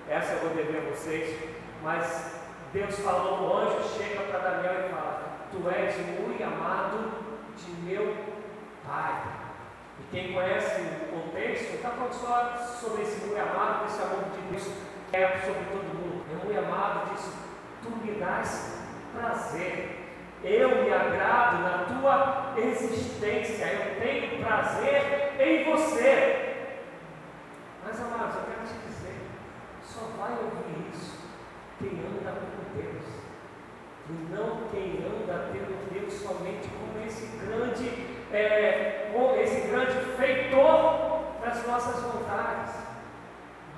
essa 0.08 0.32
eu 0.32 0.38
vou 0.40 0.50
dever 0.50 0.86
a 0.86 0.90
vocês, 0.90 1.38
mas 1.82 2.40
Deus 2.72 2.98
falou, 3.00 3.48
o 3.48 3.56
anjo 3.58 3.82
chega 3.96 4.22
para 4.22 4.38
Daniel 4.38 4.86
e 4.86 4.90
fala: 4.90 5.22
Tu 5.50 5.68
és 5.68 5.96
muito 6.20 6.42
amado 6.42 7.29
de 7.64 7.70
meu 7.82 8.16
Pai. 8.86 9.22
E 10.00 10.02
quem 10.10 10.32
conhece 10.32 10.80
o 10.80 11.20
contexto, 11.20 11.74
está 11.74 11.90
falando 11.90 12.12
só 12.12 12.56
sobre 12.56 13.02
esse 13.02 13.20
muito 13.26 13.38
amado, 13.38 13.84
desse 13.84 14.02
amor 14.02 14.24
de 14.24 14.40
Deus 14.50 14.64
que 15.10 15.16
é 15.16 15.38
sobre 15.40 15.64
todo 15.64 15.94
mundo. 15.94 16.24
É 16.30 16.44
muito 16.44 16.58
amado 16.58 17.10
disso. 17.10 17.32
Tu 17.82 17.90
me 17.90 18.18
dás 18.18 18.80
prazer. 19.14 19.96
Eu 20.42 20.82
me 20.82 20.92
agrado 20.92 21.62
na 21.62 21.84
tua 21.84 22.54
existência. 22.58 23.66
Eu 23.66 24.00
tenho 24.00 24.42
prazer 24.42 25.34
em 25.38 25.64
você. 25.64 26.56
Mas, 27.84 28.00
amados, 28.00 28.36
eu 28.36 28.42
quero 28.44 28.66
te 28.66 28.86
dizer: 28.86 29.20
só 29.82 30.06
vai 30.16 30.32
ouvir 30.32 30.90
isso 30.90 31.18
quem 31.78 31.90
anda 31.90 32.32
com 32.32 32.80
Deus. 32.80 33.19
Não 34.08 34.68
quem 34.70 35.04
anda 35.04 35.50
tendo 35.52 35.92
Deus 35.92 36.14
somente 36.14 36.68
como 36.68 37.04
esse 37.06 37.26
grande, 37.36 38.06
é, 38.32 39.12
esse 39.42 39.68
grande 39.68 39.96
feitor 40.16 41.20
das 41.44 41.66
nossas 41.66 42.02
vontades. 42.02 42.74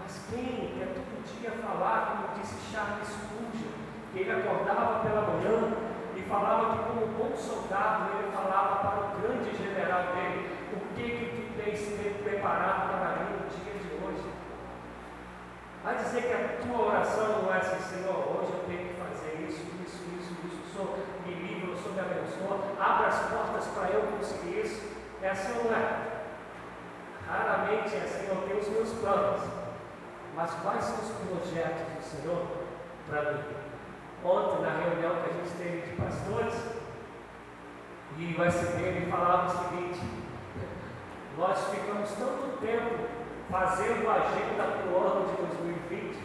Mas 0.00 0.26
quem 0.30 0.74
quer 0.76 0.94
todo 0.94 1.24
dia 1.40 1.50
falar, 1.50 2.26
como 2.26 2.40
disse 2.40 2.72
Charles 2.72 3.08
Spurgeon, 3.08 3.72
que 4.12 4.20
ele 4.20 4.30
acordava 4.30 5.00
pela 5.00 5.22
manhã 5.22 5.72
e 6.16 6.22
falava 6.22 6.76
que 6.76 6.84
como 6.84 7.06
bom 7.06 7.36
soldado 7.36 8.10
ele 8.18 8.32
falava 8.32 8.76
para 8.76 9.16
o 9.16 9.20
grande 9.20 9.56
general 9.56 10.14
dele, 10.14 10.50
o 10.72 10.94
que 10.94 11.02
que 11.02 11.26
tu 11.36 11.62
tens 11.62 11.80
preparado 12.22 12.98
para 12.98 13.24
mim 13.24 13.32
no 13.40 13.48
dia 13.48 13.72
de 13.72 14.04
hoje? 14.04 14.28
Vai 15.82 15.96
dizer 15.96 16.22
que 16.22 16.32
a 16.32 16.62
tua 16.62 16.86
oração 16.86 17.42
não 17.42 17.54
é 17.54 17.58
assim, 17.58 17.80
Senhor, 17.80 18.14
hoje 18.14 18.52
eu 18.52 18.64
tenho 18.66 18.88
que 18.88 19.00
fazer 19.00 19.46
isso, 19.48 19.64
isso, 19.82 20.04
isso, 20.18 20.34
isso, 20.46 20.62
o 20.62 20.72
Senhor 20.72 20.98
me 21.26 21.34
livra, 21.34 21.71
Senhor 21.82 21.94
me 21.94 22.00
abençoa, 22.00 22.60
abre 22.78 23.06
as 23.06 23.18
portas 23.28 23.66
para 23.74 23.90
eu 23.90 24.02
conseguir 24.16 24.60
isso. 24.60 24.92
Ou 25.22 25.64
não 25.64 25.76
é? 25.76 26.12
Raramente 27.28 27.94
é 27.94 28.00
assim, 28.00 28.26
eu 28.28 28.42
tenho 28.46 28.60
os 28.60 28.68
meus 28.68 28.90
planos. 29.00 29.40
Mas 30.34 30.50
quais 30.62 30.84
são 30.84 30.96
os 30.96 31.10
projetos 31.10 31.82
do 31.82 32.02
Senhor 32.02 32.46
para 33.08 33.32
mim? 33.32 33.42
Ontem, 34.24 34.62
na 34.62 34.70
reunião 34.70 35.16
que 35.22 35.30
a 35.30 35.32
gente 35.32 35.56
teve 35.58 35.80
de 35.82 35.96
pastores, 35.96 36.54
e 38.18 38.36
o 38.38 38.44
SBM 38.44 39.10
falava 39.10 39.46
o 39.46 39.50
seguinte: 39.50 40.00
nós 41.36 41.58
ficamos 41.68 42.10
tanto 42.12 42.58
tempo 42.60 43.06
fazendo 43.50 44.08
a 44.08 44.14
agenda 44.14 44.62
para 44.62 44.90
o 44.90 44.96
ano 44.96 45.28
de 45.28 45.36
2020, 45.42 46.18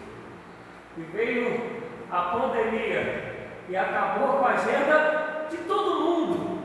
e 0.98 1.02
veio 1.02 1.82
a 2.12 2.22
pandemia 2.22 3.38
e 3.70 3.76
acabou 3.76 4.40
com 4.40 4.46
a 4.46 4.52
agenda 4.52 5.27
de 5.50 5.58
todo 5.58 6.02
mundo. 6.02 6.60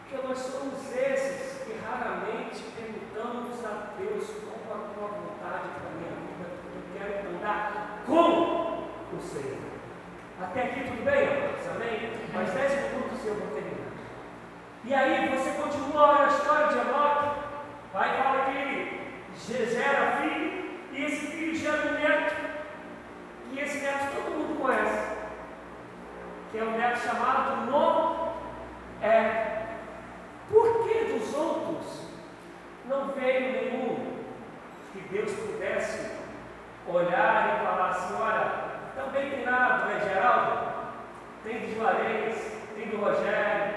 Porque 0.00 0.26
nós 0.26 0.38
somos 0.38 0.92
esses 0.96 1.62
que 1.64 1.78
raramente 1.78 2.62
perguntamos 2.76 3.64
a 3.64 3.92
Deus 3.98 4.24
qual 4.66 4.76
a 4.76 4.94
tua 4.94 5.08
vontade 5.08 5.68
para 5.78 5.88
a 5.88 5.96
minha 5.98 6.10
vida, 6.10 6.46
eu 6.74 6.82
quero 6.98 7.36
andar 7.36 8.02
com 8.06 9.16
o 9.16 9.20
Senhor. 9.20 9.64
Até 10.40 10.62
aqui 10.62 10.80
tudo 10.84 11.04
bem, 11.04 11.28
amados? 11.28 11.66
Amém? 11.74 12.12
Mais 12.32 12.50
10 12.52 12.92
minutos 12.92 13.24
e 13.24 13.28
eu 13.28 13.34
vou 13.34 13.48
terminar. 13.48 13.92
E 14.84 14.92
aí 14.92 15.28
você 15.28 15.50
continua 15.50 16.24
a 16.24 16.28
história 16.28 16.68
de 16.68 16.78
Enoque, 16.78 17.40
vai 17.92 18.10
e 18.10 18.22
fala 18.22 18.44
que 18.46 19.04
gera 19.36 20.18
filho, 20.20 20.64
e 20.92 21.04
esse 21.04 21.26
filho 21.26 21.54
gera 21.54 21.88
um 21.88 21.94
neto, 21.94 22.34
e 23.52 23.60
esse 23.60 23.78
neto 23.78 24.14
todo 24.14 24.36
mundo 24.36 24.60
conhece, 24.60 25.14
que 26.54 26.60
é 26.60 26.62
um 26.62 26.78
neto 26.78 27.00
chamado 27.00 27.68
Noé. 27.68 28.20
Por 30.48 30.84
que 30.84 31.12
dos 31.12 31.34
outros 31.34 32.06
não 32.84 33.08
veio 33.08 33.40
nenhum 33.40 34.22
que 34.92 35.00
Deus 35.10 35.32
pudesse 35.32 36.12
olhar 36.86 37.56
e 37.56 37.66
falar 37.66 37.88
assim, 37.88 38.14
olha, 38.20 38.52
também 38.94 39.30
tem 39.30 39.44
nada, 39.44 39.84
não 39.84 39.96
é 39.96 40.00
Geraldo? 40.00 40.74
Tem 41.42 41.58
de 41.58 41.74
Juarez, 41.74 42.52
tem 42.76 42.86
do 42.86 42.98
Rogério, 42.98 43.74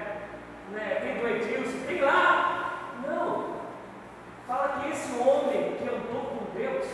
né, 0.69 0.99
tem 1.01 1.17
do 1.17 1.27
Edilson, 1.29 1.83
tem 1.87 2.01
lá. 2.01 2.91
Não. 3.07 3.55
Fala 4.45 4.81
que 4.83 4.91
esse 4.91 5.19
homem 5.19 5.77
que 5.77 5.83
andou 5.83 6.25
com 6.25 6.55
Deus 6.55 6.85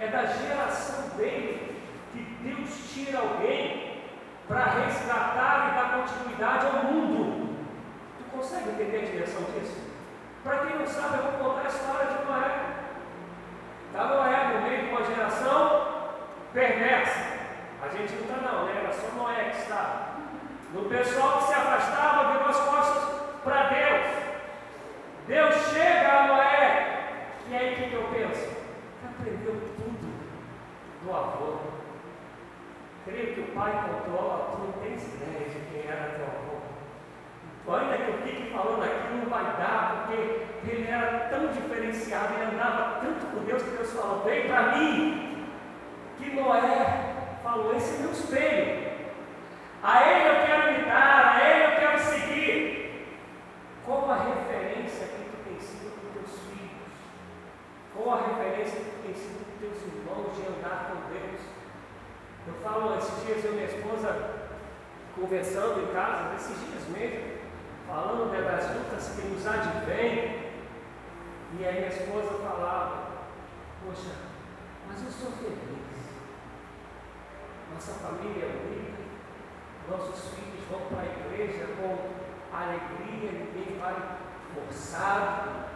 é 0.00 0.08
da 0.08 0.24
geração 0.24 1.16
dele, 1.16 1.80
que 2.12 2.22
Deus 2.42 2.92
tira 2.92 3.20
alguém 3.20 3.87
para 4.48 4.64
resgatar 4.64 5.68
e 5.68 5.76
dar 5.76 6.00
continuidade 6.00 6.66
ao 6.66 6.84
mundo. 6.84 7.54
Tu 8.18 8.36
consegue 8.36 8.70
entender 8.70 9.02
a 9.02 9.10
dimensão 9.10 9.42
disso? 9.52 9.76
Para 10.42 10.58
quem 10.58 10.78
não 10.78 10.86
sabe, 10.86 11.18
eu 11.18 11.24
vou 11.24 11.50
contar 11.50 11.66
a 11.66 11.68
história 11.68 12.06
de 12.06 12.24
Noé. 12.24 12.78
Está 13.86 14.04
Noé 14.06 14.48
no 14.54 14.62
meio 14.62 14.84
de 14.84 14.88
uma 14.88 15.04
geração 15.04 15.88
perversa. 16.54 17.38
A 17.82 17.88
gente 17.88 18.14
não 18.14 18.22
está 18.22 18.36
não, 18.36 18.64
né? 18.64 18.80
Era 18.82 18.92
só 18.92 19.08
Noé 19.14 19.50
que 19.50 19.58
estava. 19.58 20.08
No 20.72 20.88
pessoal 20.88 21.38
que 21.38 21.44
se 21.44 21.52
afastava, 21.52 22.32
virou 22.32 22.48
as 22.48 22.60
costas 22.60 23.20
para 23.44 23.68
Deus. 23.68 24.06
Deus 25.26 25.54
chega 25.72 26.08
a 26.10 26.26
Noé. 26.26 26.98
E 27.50 27.56
aí 27.56 27.72
o 27.72 27.76
que, 27.76 27.90
que 27.90 27.94
eu 27.94 28.08
penso? 28.12 28.48
Aprendeu 29.04 29.60
tudo 29.76 30.08
do 31.04 31.10
avô. 31.14 31.77
Creio 33.08 33.34
que 33.34 33.40
o 33.40 33.54
pai 33.54 33.72
controla, 33.88 34.50
tu 34.52 34.58
não 34.58 34.72
tens 34.82 35.02
ideia 35.02 35.48
de 35.48 35.60
quem 35.70 35.90
era 35.90 36.14
teu 36.16 36.26
avô. 36.26 36.58
Ainda 37.80 37.96
que 37.96 38.10
eu 38.10 38.18
fique 38.18 38.52
falando 38.52 38.82
aqui, 38.82 39.14
não 39.14 39.30
vai 39.30 39.44
dar, 39.56 40.06
porque 40.06 40.46
ele 40.70 40.90
era 40.90 41.28
tão 41.30 41.48
diferenciado, 41.48 42.34
ele 42.34 42.54
andava 42.54 43.00
tanto 43.00 43.26
com 43.26 43.44
Deus 43.44 43.62
que 43.62 43.70
Deus 43.70 43.92
falou, 43.92 44.24
vem 44.24 44.46
para 44.46 44.76
mim, 44.76 45.46
que 46.18 46.34
Noé 46.34 47.14
falou, 47.42 47.74
esse 47.76 47.96
é 47.96 47.98
meu 48.00 48.10
espelho. 48.10 48.88
A 49.82 50.10
ele 50.10 50.28
eu 50.28 50.46
quero 50.46 50.74
imitar, 50.74 51.36
a 51.36 51.48
ele 51.48 51.64
eu 51.64 51.78
quero 51.78 51.98
seguir. 51.98 53.16
Como 53.86 54.10
a 54.10 54.16
referência 54.16 55.06
que 55.06 55.24
tu 55.30 55.44
tem 55.48 55.60
sido 55.60 55.92
para 55.92 56.20
os 56.20 56.28
teus 56.28 56.42
filhos, 56.42 56.98
como 57.94 58.12
a 58.12 58.20
referência 58.28 58.80
que 58.80 58.90
tu 58.90 59.02
tem 59.02 59.14
sido 59.14 59.44
para 59.44 59.68
os 59.68 59.78
teus 59.78 59.94
irmãos 59.94 60.36
de 60.36 60.42
andar 60.46 60.90
com 60.90 61.12
Deus. 61.12 61.40
Eu 62.48 62.54
falo 62.62 62.96
esses 62.96 63.26
dias, 63.26 63.44
eu 63.44 63.52
e 63.52 63.54
minha 63.54 63.66
esposa 63.66 64.38
conversando 65.38 65.82
em 65.82 65.94
casa, 65.94 66.34
esses 66.34 66.58
dias 66.58 66.88
mesmo, 66.88 67.38
falando 67.86 68.32
né, 68.32 68.42
das 68.42 68.74
lutas 68.74 69.14
que 69.14 69.28
nos 69.28 69.46
advêm. 69.46 70.48
E 71.58 71.64
aí 71.64 71.74
minha 71.74 71.88
esposa 71.88 72.38
falava, 72.42 73.10
poxa, 73.84 74.14
mas 74.88 75.04
eu 75.04 75.10
sou 75.10 75.30
feliz. 75.32 75.78
Nossa 77.72 77.92
família 77.92 78.46
é 78.46 78.66
unida, 78.66 78.98
nossos 79.88 80.34
filhos 80.34 80.64
vão 80.68 80.80
para 80.88 81.02
a 81.02 81.06
igreja 81.06 81.66
com 81.76 82.56
alegria, 82.56 83.30
ninguém 83.30 83.78
vai 83.78 83.94
forçado. 84.54 85.68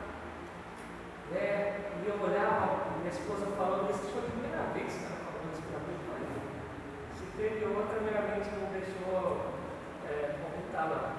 Né? 1.31 1.93
E 2.03 2.09
eu 2.09 2.21
olhava, 2.21 2.99
minha 2.99 3.11
esposa 3.11 3.47
falando 3.57 3.91
isso, 3.91 4.11
foi 4.11 4.23
a 4.23 4.31
primeira 4.31 4.63
vez 4.75 4.93
que 4.93 5.05
ela 5.05 5.17
falou 5.23 5.53
isso 5.53 5.63
para 5.63 5.79
mim. 5.87 5.99
Falei, 6.09 6.43
se 7.33 7.39
teve 7.39 7.65
outra, 7.65 8.01
meramente 8.01 8.51
não 8.61 8.69
deixou 8.73 9.53
é, 10.07 10.37
comentar 10.43 10.91
lá. 10.91 11.17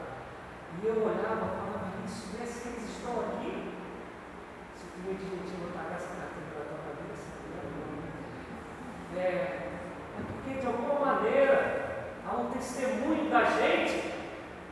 E 0.82 0.86
eu 0.86 1.02
olhava 1.02 1.34
e 1.34 1.56
falava, 1.58 1.93
isso, 2.06 2.38
né? 2.38 2.45
Se 2.45 2.69
eles 2.69 2.89
estão 2.89 3.19
aqui, 3.19 3.73
se 4.76 4.86
tu 4.86 4.99
me 5.02 5.15
admitir 5.15 5.58
botar 5.58 5.95
essa 5.95 6.13
carteira 6.13 6.54
na 6.54 6.65
tua 6.69 6.82
cabeça, 6.86 7.34
né? 7.49 9.17
é, 9.17 9.21
é 9.21 10.21
porque 10.28 10.60
de 10.60 10.67
alguma 10.67 10.99
maneira 10.99 12.10
há 12.28 12.36
um 12.36 12.52
testemunho 12.52 13.30
da 13.30 13.45
gente 13.45 14.13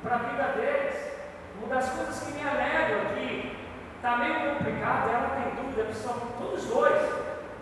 para 0.04 0.16
a 0.16 0.20
vida 0.20 0.44
deles. 0.44 1.12
Uma 1.58 1.76
das 1.76 1.90
coisas 1.90 2.24
que 2.24 2.34
me 2.34 2.48
alegram 2.48 3.02
aqui, 3.12 3.58
está 3.96 4.18
meio 4.18 4.58
complicado, 4.58 5.10
ela 5.10 5.30
tem 5.30 5.64
dúvida, 5.64 5.86
pessoal, 5.86 6.20
todos 6.38 6.66
dois, 6.66 7.02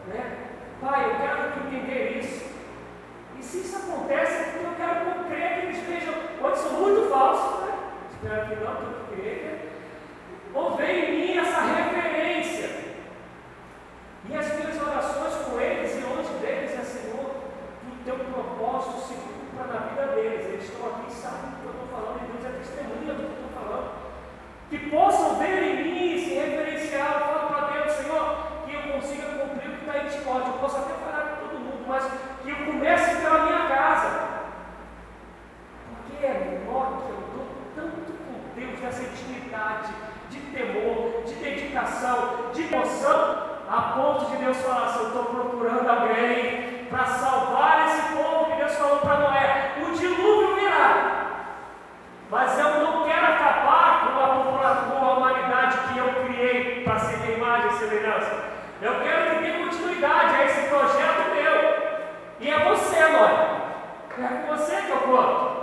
né? 0.08 0.48
Pai, 0.82 1.06
eu 1.06 1.16
quero 1.18 1.52
que 1.52 1.76
entender 1.76 2.20
isso. 2.20 2.49
E 3.40 3.44
se 3.44 3.60
isso 3.60 3.78
acontece, 3.78 4.34
é 4.34 4.44
porque 4.52 4.66
eu 4.66 4.76
quero 4.76 5.24
crer 5.30 5.54
que 5.54 5.66
eles 5.68 5.80
vejam, 5.88 6.14
pode 6.40 6.60
ser 6.60 6.70
muito 6.70 7.10
falso, 7.10 7.62
né? 7.62 7.74
Espero 8.12 8.48
que 8.48 8.56
não, 8.64 8.76
tenho 8.76 8.94
que 9.08 9.16
crer. 9.16 9.72
Ou 10.54 10.76
vem 10.76 11.06
em 11.06 11.28
mim 11.28 11.38
essa 11.38 11.62
referência. 11.62 12.70
E 14.30 14.36
as 14.36 14.54
minhas 14.54 14.82
orações 14.82 15.34
com 15.46 15.60
eles 15.60 15.96
e 15.96 16.02
longe 16.02 16.34
deles 16.42 16.78
é 16.78 16.84
Senhor, 16.84 17.32
teu 18.04 18.16
propósito 18.16 19.08
se 19.08 19.14
cumpra 19.14 19.74
na 19.74 19.80
vida 19.88 20.08
deles. 20.16 20.46
Eles 20.46 20.64
estão 20.64 20.88
aqui, 20.88 21.12
sabem 21.14 21.52
do 21.52 21.58
que 21.62 21.66
eu 21.66 21.72
estou 21.72 21.88
falando, 21.88 22.22
e 22.24 22.32
Deus 22.32 22.46
é 22.46 22.58
testemunha 22.58 23.14
do 23.14 23.24
que 23.24 23.30
eu 23.30 23.40
estou 23.40 23.64
falando. 23.64 23.92
Que 24.70 24.78
possam 24.90 25.36
ver 25.36 25.64
em 25.64 25.84
mim 25.84 26.16
esse 26.16 26.34
referencial. 26.34 27.14
Eu 27.14 27.20
falo 27.20 27.48
para 27.50 27.68
Deus, 27.74 27.92
Senhor, 27.94 28.38
que 28.66 28.74
eu 28.74 28.82
consiga 28.94 29.26
cumprir 29.40 29.70
o 29.70 29.74
que 29.78 29.86
está 29.86 29.98
em 29.98 30.10
Timóteo. 30.10 30.54
Eu 30.54 30.60
posso 30.60 30.78
até 30.78 30.94
falar 30.94 31.26
com 31.26 31.48
todo 31.48 31.60
mundo, 31.60 31.86
mas 31.88 32.04
que 32.44 32.50
eu 32.50 32.66
comece 32.66 33.22
pela 33.22 33.46
minha 33.46 33.68
casa. 33.68 34.30
Porque 35.90 36.26
é 36.26 36.34
menor 36.34 37.04
que 37.04 37.10
eu 37.10 37.24
dou 37.34 37.48
tanto 37.76 38.12
com 38.14 38.60
Deus 38.60 38.80
nessa 38.80 39.04
intimidade, 39.04 39.94
de 40.30 40.40
temor, 40.40 41.24
de 41.26 41.34
dedicação, 41.36 42.52
de 42.54 42.64
emoção, 42.64 43.50
a 43.70 43.82
ponto 43.94 44.32
de 44.32 44.38
Deus 44.38 44.58
falar 44.58 44.86
assim, 44.88 45.00
eu 45.00 45.08
estou 45.08 45.26
procurando 45.26 45.88
alguém 45.88 46.88
para 46.90 47.06
salvar 47.06 47.88
esse 47.88 48.02
povo 48.14 48.46
que 48.46 48.58
Deus 48.58 48.76
falou 48.76 48.98
para 48.98 49.18
Noé. 49.18 49.76
O 49.80 49.92
dilúvio 49.96 50.56
virá. 50.56 51.46
Mas 52.32 52.58
eu 52.58 52.84
não 52.84 53.04
quero 53.06 53.26
acabar 53.26 54.08
com 54.08 54.66
a, 54.66 54.76
com 54.76 55.06
a 55.06 55.14
humanidade 55.14 55.78
que 55.94 56.00
eu 56.00 56.26
criei 56.26 56.84
para 56.84 57.00
ser 57.00 57.18
minha 57.18 57.38
semelhança. 58.00 58.44
Eu 58.82 59.02
quero 59.02 59.30
que 59.30 59.44
tenha 59.44 59.66
continuidade 59.66 60.36
a 60.36 60.46
esse 60.46 60.70
projeto 60.70 61.36
meu. 61.36 62.00
E 62.40 62.50
é 62.50 62.60
você, 62.60 63.00
Noé. 63.00 63.60
É 64.18 64.28
com 64.28 64.56
você 64.56 64.82
que 64.82 64.90
eu 64.90 64.98
conto. 64.98 65.60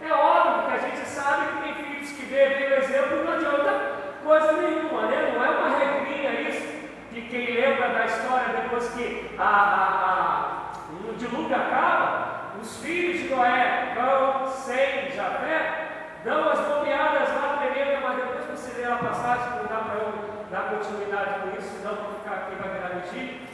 É 0.00 0.12
óbvio 0.12 0.66
que 0.66 0.74
a 0.74 0.88
gente 0.88 1.06
sabe 1.06 1.46
que 1.46 1.62
tem 1.62 1.74
filhos 1.74 2.10
que 2.10 2.26
vê, 2.26 2.44
o 2.44 2.78
exemplo 2.78 3.24
não 3.24 3.32
adianta 3.32 3.92
coisa 4.22 4.52
nenhuma, 4.52 5.02
né? 5.06 5.32
Não 5.34 5.44
é 5.44 5.48
uma 5.50 5.78
regrinha 5.78 6.40
isso 6.48 6.66
que 7.10 7.22
quem 7.22 7.54
lembra 7.54 7.88
da 7.88 8.04
história 8.04 8.60
depois 8.60 8.88
que 8.90 9.34
a, 9.38 9.42
a, 9.42 10.02
a, 10.04 11.08
o 11.08 11.14
dilúvio 11.14 11.56
acaba, 11.56 12.52
os 12.60 12.76
filhos 12.78 13.22
de 13.22 13.28
Noé, 13.28 13.92
Cão, 13.94 14.46
Sem, 14.48 15.10
Jafé, 15.12 16.18
dão 16.24 16.50
as 16.50 16.68
nomeadas 16.68 17.28
lá 17.30 17.58
tremenda, 17.58 18.00
mas 18.02 18.16
depois 18.16 18.46
você 18.46 18.80
ler 18.80 18.92
a 18.92 18.96
passagem, 18.96 19.56
não 19.56 19.64
dá 19.64 19.76
para 19.76 19.94
eu 19.94 20.35
dar 20.50 20.70
continuidade 20.70 21.40
com 21.40 21.58
isso, 21.58 21.76
senão 21.76 21.96
vou 21.96 22.14
ficar 22.20 22.34
aqui 22.36 22.54
vai 22.56 22.70
virar 22.74 22.94
mentira. 22.94 23.46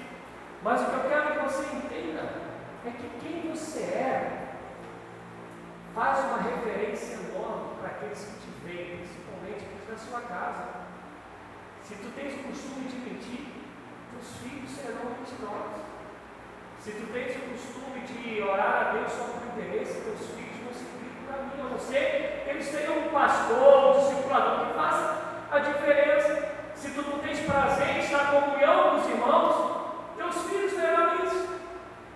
Mas 0.62 0.82
o 0.82 0.84
que 0.86 0.94
eu 0.94 1.10
quero 1.10 1.32
que 1.32 1.38
você 1.38 1.76
entenda 1.76 2.22
é 2.86 2.90
que 2.90 3.10
quem 3.20 3.50
você 3.50 3.80
é 3.80 4.56
faz 5.94 6.24
uma 6.24 6.38
referência 6.38 7.14
enorme 7.14 7.76
para 7.80 7.88
aqueles 7.90 8.24
que 8.24 8.40
te 8.40 8.64
veem, 8.64 8.98
principalmente 8.98 9.66
na 9.90 9.98
sua 9.98 10.20
casa. 10.22 10.82
Se 11.82 11.94
tu 11.96 12.10
tens 12.14 12.34
o 12.34 12.48
costume 12.48 12.88
de 12.88 12.96
mentir, 12.96 13.46
teus 14.12 14.36
filhos 14.38 14.70
serão 14.70 15.10
mentirosos. 15.18 15.82
Se 16.78 16.92
tu 16.92 17.12
tens 17.12 17.36
o 17.36 17.50
costume 17.50 18.00
de 18.00 18.42
orar 18.42 18.88
a 18.88 18.92
Deus 18.92 19.12
só 19.12 19.24
por 19.24 19.46
interesse, 19.46 20.00
teus 20.00 20.30
filhos 20.30 20.56
vão 20.64 20.72
seguir 20.72 21.12
o 21.12 21.30
caminho. 21.30 21.66
A 21.66 21.78
que 21.78 22.50
eles 22.50 22.70
tenham 22.70 23.06
um 23.06 23.10
pastor, 23.10 23.96
um 23.96 24.00
discipulador 24.00 24.66
que 24.66 24.74
faça 24.74 25.22
a 25.50 25.58
diferença. 25.58 26.48
Se 26.74 26.90
tu 26.90 27.02
não 27.02 27.18
tens 27.18 27.40
prazer 27.40 27.88
em 27.96 27.98
estar 28.00 28.34
em 28.34 28.40
comunhão 28.40 28.90
com 28.90 28.96
os 28.96 29.08
irmãos, 29.08 30.16
teus 30.16 30.42
filhos 30.46 30.72
verão 30.72 31.24
isso. 31.24 31.60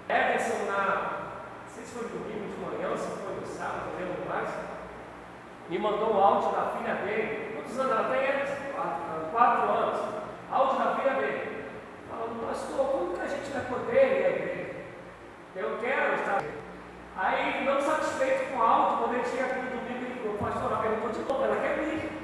Ederson, 0.08 0.64
na, 0.66 1.32
não 1.62 1.74
sei 1.74 1.84
se 1.84 1.92
foi 1.92 2.08
domingo 2.08 2.52
de 2.52 2.58
manhã, 2.64 2.96
se 2.96 3.06
foi 3.06 3.34
no 3.40 3.46
sábado, 3.46 3.92
não 3.92 4.00
lembro 4.00 4.28
mais, 4.28 4.48
mandou 5.78 6.14
um 6.14 6.22
áudio 6.22 6.52
da 6.52 6.70
filha 6.76 6.94
dele. 6.96 7.52
Quantos 7.54 7.78
anos 7.78 7.92
ela 7.92 8.08
tem, 8.08 8.28
Ederson? 8.28 8.54
Quatro, 8.74 9.30
quatro 9.32 9.70
anos. 9.70 10.00
Áudio 10.50 10.78
da 10.78 10.94
filha 10.96 11.14
dele. 11.14 11.64
Falando, 12.08 12.48
pastor, 12.48 12.86
como 12.86 13.14
que 13.14 13.20
a 13.20 13.28
gente 13.28 13.50
vai 13.50 13.64
poder 13.64 13.94
ir 13.94 14.24
à 14.24 14.30
igreja? 14.30 14.74
Eu 15.56 15.78
quero 15.80 16.14
estar. 16.14 16.42
Aí, 17.16 17.64
não 17.64 17.80
satisfeito 17.80 18.52
com 18.52 18.58
o 18.58 18.62
áudio, 18.62 18.98
quando 18.98 19.14
ele 19.14 19.24
chega 19.24 19.44
aqui 19.44 19.60
no 19.60 19.70
domingo, 19.70 20.04
ele 20.04 20.20
falou, 20.20 20.38
pastor, 20.38 20.72
ela 20.72 20.82
perguntou 20.82 21.10
de 21.10 21.18
novo, 21.20 21.44
ela 21.44 21.56
quer 21.56 21.74
vir. 21.78 22.16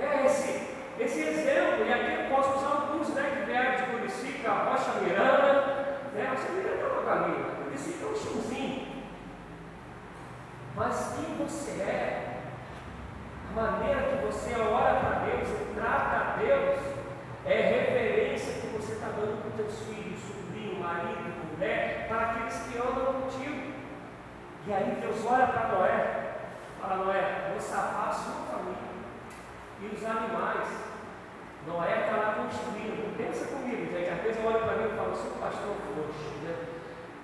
É 0.00 0.26
esse, 0.26 0.76
esse 1.00 1.20
exemplo, 1.20 1.84
e 1.84 1.92
aqui 1.92 2.22
eu 2.22 2.36
posso 2.36 2.56
usar 2.56 2.68
alguns 2.68 3.08
né, 3.08 3.32
que 3.34 3.46
vieram 3.46 3.76
de 3.76 3.82
Curicica, 3.90 4.52
Rocha 4.52 5.00
Miranda, 5.00 5.98
né? 6.14 6.28
Rocha 6.30 6.52
Miranda 6.52 6.82
é 6.82 6.86
uma 6.86 7.02
galinha, 7.02 7.44
Curicica 7.64 8.06
é 8.06 8.08
um 8.08 8.14
chumzinho. 8.14 8.86
Mas 10.76 11.14
quem 11.16 11.34
você 11.44 11.82
é, 11.82 12.42
a 13.50 13.60
maneira 13.60 14.02
que 14.02 14.26
você 14.26 14.54
ora 14.54 15.00
para 15.00 15.18
Deus 15.26 15.48
e 15.48 15.74
trata 15.74 16.16
a 16.16 16.36
Deus, 16.38 16.78
é 17.44 17.60
referência 17.60 18.60
que 18.60 18.68
você 18.68 18.92
está 18.92 19.08
dando 19.08 19.42
para 19.42 19.48
os 19.48 19.54
teus 19.56 19.88
filhos, 19.88 20.20
sobrinho, 20.20 20.80
marido, 20.80 21.56
mulher, 21.56 22.06
para 22.08 22.20
aqueles 22.20 22.54
que 22.54 22.78
andam 22.78 23.22
contigo. 23.22 23.72
E 24.64 24.72
aí 24.72 24.98
Deus 25.00 25.26
olha 25.26 25.46
para 25.48 25.68
Noé 25.68 26.18
Fala, 26.80 27.04
Noé, 27.04 27.48
vou 27.50 27.60
safar 27.60 28.08
a 28.08 28.12
sua 28.12 28.34
família 28.46 28.78
e 29.82 29.94
os 29.94 30.04
animais. 30.04 30.68
Noé 31.66 32.04
está 32.04 32.16
lá 32.16 32.34
construindo. 32.34 33.16
Pensa 33.16 33.46
comigo, 33.46 33.92
gente. 33.92 34.08
Às 34.08 34.22
vezes 34.38 34.44
eu 34.44 34.46
olho 34.46 34.64
para 34.64 34.76
mim 34.76 34.92
e 34.92 34.96
falo, 34.96 35.16
sou 35.16 35.30
pastor 35.40 35.74
frouxo, 35.94 36.30
né? 36.44 36.54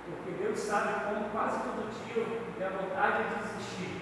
Porque 0.07 0.43
Deus 0.43 0.59
sabe 0.59 1.05
como 1.05 1.31
quase 1.31 1.59
todo 1.61 1.91
dia 1.91 2.27
minha 2.57 2.71
vontade 2.71 3.23
é 3.23 3.39
desistir. 3.39 4.01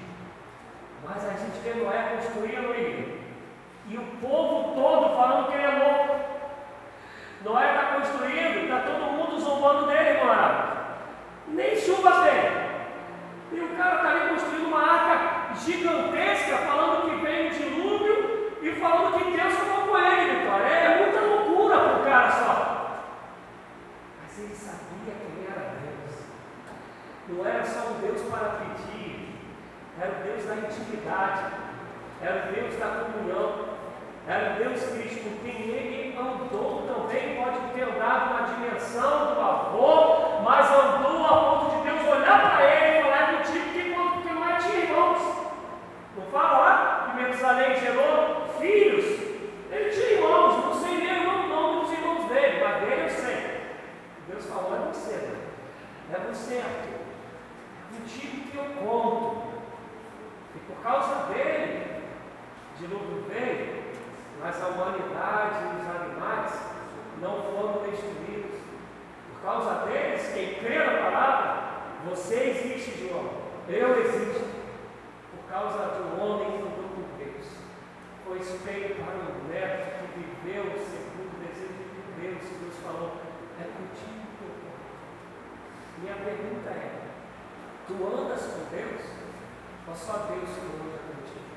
Mas 1.04 1.24
a 1.24 1.32
gente 1.32 1.58
vê 1.62 1.74
Noé 1.74 2.16
construindo 2.16 2.74
e, 2.74 3.20
e 3.88 3.98
o 3.98 4.02
povo 4.20 4.74
todo 4.74 5.16
falando 5.16 5.48
que 5.48 5.54
ele 5.54 5.64
é 5.64 5.84
louco. 5.84 6.22
Noé 7.44 7.70
está 7.70 7.84
construindo, 7.96 8.62
está 8.62 8.80
todo 8.80 9.12
mundo 9.12 9.40
zombando 9.40 9.86
dele, 9.86 10.24
morado. 10.24 10.82
Nem 11.48 11.76
chuva 11.76 12.10
tem. 12.22 13.58
E 13.58 13.60
o 13.60 13.76
cara 13.76 13.96
está 13.96 14.10
ali 14.10 14.28
construindo 14.30 14.68
uma 14.68 14.80
arca 14.80 15.54
gigantesca, 15.56 16.58
falando 16.58 17.10
que 17.10 17.24
vem 17.24 17.48
o 17.48 17.50
dilúvio 17.50 18.58
e 18.62 18.72
falando 18.80 19.18
que 19.18 19.36
Deus 19.36 19.54
falou 19.54 19.88
com 19.88 19.98
ele, 19.98 20.40
Vitória. 20.40 20.66
É 20.66 21.04
muita 21.04 21.20
loucura 21.20 21.80
para 21.80 21.98
o 21.98 22.04
cara 22.04 22.30
só. 22.30 22.72
Mas 24.22 24.38
ele 24.38 24.54
sabia 25.02 25.14
quem 25.18 25.46
era 25.50 25.74
Deus. 25.82 26.14
Não 27.28 27.46
era 27.46 27.64
só 27.64 27.90
um 27.90 28.00
Deus 28.00 28.22
para 28.28 28.60
pedir, 28.60 29.34
era 30.00 30.12
o 30.12 30.22
Deus 30.22 30.44
da 30.44 30.54
intimidade, 30.56 31.54
era 32.20 32.48
o 32.48 32.52
Deus 32.52 32.76
da 32.76 32.86
comunhão, 32.86 33.64
era 34.28 34.52
o 34.52 34.56
Deus 34.56 34.80
Cristo, 34.84 35.40
quem 35.42 35.70
ele 35.70 36.16
andou 36.16 36.86
também, 36.86 37.36
pode 37.36 37.58
ter 37.74 37.82
andado 37.82 38.34
na 38.34 38.46
dimensão 38.46 39.34
do 39.34 39.40
avô, 39.40 40.40
mas 40.44 40.70
andou 40.70 41.26
a 41.26 41.60
ponto 41.60 41.76
de 41.76 41.90
Deus 41.90 42.08
olhar 42.08 42.50
para 42.50 42.64
ele 42.64 42.98
e 42.98 43.02
falar 43.02 43.38
contigo 43.38 43.72
que, 43.72 43.82
que 43.82 44.34
não 44.34 44.48
é 44.48 44.58
tinha 44.58 44.84
irmãos. 44.84 45.22
Não 46.16 46.26
fala 46.26 46.58
lá 46.58 47.10
que 47.10 47.22
Metusalém 47.22 47.80
gerou 47.80 48.46
filhos? 48.60 49.20
Ele 49.70 49.90
tinha 49.90 50.12
irmãos, 50.12 50.64
não 50.64 50.74
sei 50.74 50.98
nem 50.98 51.26
o 51.26 51.48
nome 51.48 51.80
dos 51.80 51.92
irmãos 51.92 52.28
dele, 52.28 52.62
mas 52.62 52.80
dele 52.82 53.02
eu 53.04 53.10
sei. 53.10 53.52
Deus 54.28 54.46
falou, 54.46 54.74
é 54.76 54.92
você, 54.92 55.12
né? 55.12 55.36
É 56.14 56.18
você. 56.28 56.54
É 56.56 56.92
contigo 57.96 58.50
que 58.50 58.56
eu 58.56 58.64
conto. 58.84 59.52
E 60.54 60.58
por 60.60 60.82
causa 60.82 61.32
dele, 61.32 62.02
dilúvio 62.78 63.24
veio, 63.28 63.82
mas 64.40 64.62
a 64.62 64.68
humanidade 64.68 65.64
e 65.64 65.80
os 65.80 65.88
animais 65.88 66.52
não 67.20 67.42
foram 67.42 67.90
destruídos. 67.90 68.60
Por 69.32 69.42
causa 69.42 69.86
deles, 69.86 70.32
quem 70.34 70.54
crê 70.54 70.78
na 70.78 71.10
palavra, 71.10 71.62
você 72.08 72.50
existe, 72.50 73.08
João, 73.08 73.30
eu 73.68 74.00
existo. 74.00 74.52
Por 75.30 75.48
causa 75.48 75.94
de 75.94 76.02
um 76.02 76.20
homem 76.22 76.50
que 76.50 76.58
andou 76.58 76.88
com 76.90 77.18
Deus. 77.18 77.46
Foi 78.24 78.38
espelho 78.38 78.96
para 78.96 79.14
um 79.14 79.48
neto 79.48 79.98
que 79.98 80.20
viveu 80.20 80.64
segundo 80.78 81.36
o 81.36 81.44
desejo 81.44 81.74
de 81.74 82.20
Deus. 82.20 82.42
Deus 82.60 82.74
falou: 82.82 83.12
É 83.60 83.64
contigo. 83.64 84.31
Minha 86.02 86.16
pergunta 86.16 86.68
é: 86.68 86.98
Tu 87.86 87.94
andas 87.94 88.42
com 88.42 88.74
Deus? 88.74 89.02
Ou 89.86 89.94
só 89.94 90.26
Deus 90.26 90.50
que 90.50 90.66
anda 90.66 90.98
contigo? 90.98 91.54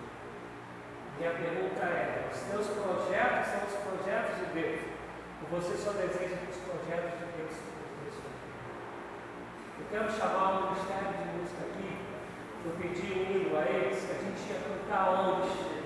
Minha 1.17 1.31
pergunta 1.31 1.81
é: 1.81 2.29
os 2.31 2.39
teus 2.41 2.67
projetos 2.77 3.47
são 3.49 3.65
os 3.65 3.77
projetos 3.81 4.37
de 4.37 4.45
Deus? 4.53 4.81
Ou 5.41 5.59
você 5.59 5.75
só 5.75 5.97
deseja 5.97 6.37
que 6.37 6.51
os 6.53 6.61
projetos 6.61 7.17
de 7.17 7.25
Deus 7.33 7.57
aconteçam? 7.57 8.29
Eu 9.79 9.85
quero 9.89 10.11
chamar 10.13 10.51
o 10.51 10.61
Ministério 10.69 11.09
de 11.09 11.25
Música 11.41 11.65
aqui. 11.65 11.97
Eu 12.65 12.71
pedi 12.77 13.17
um 13.17 13.25
hino 13.25 13.57
a 13.57 13.65
eles 13.65 13.97
que 13.97 14.11
a 14.11 14.21
gente 14.29 14.45
ia 14.45 14.61
cantar 14.61 15.09
ontem. 15.25 15.81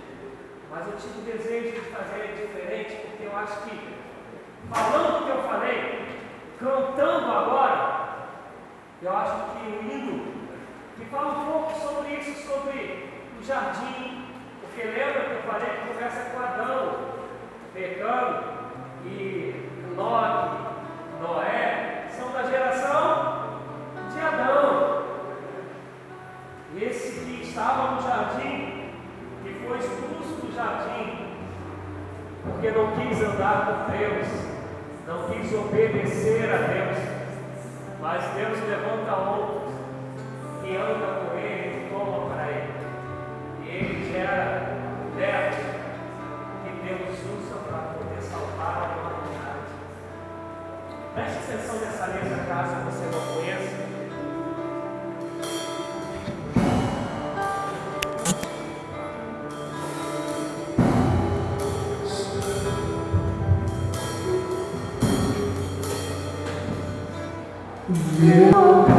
Mas 0.69 0.85
eu 0.85 0.97
tive 0.97 1.19
o 1.19 1.31
desejo 1.31 1.79
de 1.79 1.89
fazer 1.95 2.35
diferente, 2.35 3.07
porque 3.07 3.23
eu 3.23 3.37
acho 3.37 3.61
que, 3.61 3.95
falando 4.69 5.21
o 5.21 5.25
que 5.25 5.31
eu 5.31 5.43
falei, 5.43 6.07
cantando 6.59 7.31
agora, 7.31 8.08
eu 9.01 9.15
acho 9.15 9.33
que 9.51 9.67
o 9.67 9.91
hino, 9.91 10.33
que 10.97 11.05
fala 11.05 11.39
um 11.39 11.51
pouco 11.51 11.79
sobre 11.79 12.15
isso, 12.15 12.47
sobre 12.47 13.09
o 13.39 13.43
jardim, 13.43 14.25
porque 14.61 14.83
lembra 14.83 15.21
que 15.21 15.35
eu 15.35 15.41
falei 15.43 15.69
que 15.69 15.93
começa 15.93 16.29
com 16.31 16.39
Adão, 16.39 16.99
pecando, 17.73 18.43
e 19.05 19.69
Noé, 19.95 20.49
Noé, 21.21 22.07
são 22.09 22.31
da 22.31 22.43
geração 22.43 23.59
de 24.13 24.19
Adão. 24.19 24.99
Esse 26.77 27.25
que 27.25 27.41
estava 27.41 27.91
no 27.91 28.01
jardim, 28.01 28.91
que 29.43 29.65
foi 29.65 29.77
expulso 29.77 30.45
do 30.45 30.53
jardim, 30.53 31.35
porque 32.43 32.71
não 32.71 32.91
quis 32.91 33.21
andar 33.21 33.65
com 33.65 33.91
Deus, 33.91 34.27
não 35.07 35.29
quis 35.29 35.53
obedecer 35.53 36.53
a 36.53 36.57
Deus, 36.57 37.18
mas 38.01 38.23
Deus 38.33 38.59
levanta 38.67 39.15
outros 39.15 39.73
que 40.61 40.75
andam 40.77 41.25
com 41.25 41.37
ele, 41.37 41.85
e 41.85 41.89
toma 41.89 42.33
para 42.33 42.47
ele. 42.49 42.73
E 43.61 43.67
ele 43.67 44.11
gera 44.11 44.77
netos 45.17 45.59
que 46.63 46.71
Deus 46.87 47.19
usa 47.19 47.59
para 47.67 47.77
poder 47.93 48.21
salvar 48.21 48.75
a 48.77 48.95
humanidade. 48.95 49.69
Preste 51.13 51.37
atenção 51.39 51.75
nessa 51.79 52.05
letra 52.05 52.45
caso 52.47 52.75
você 52.85 53.05
não 53.05 53.35
conheça. 53.35 53.78
you. 68.21 68.98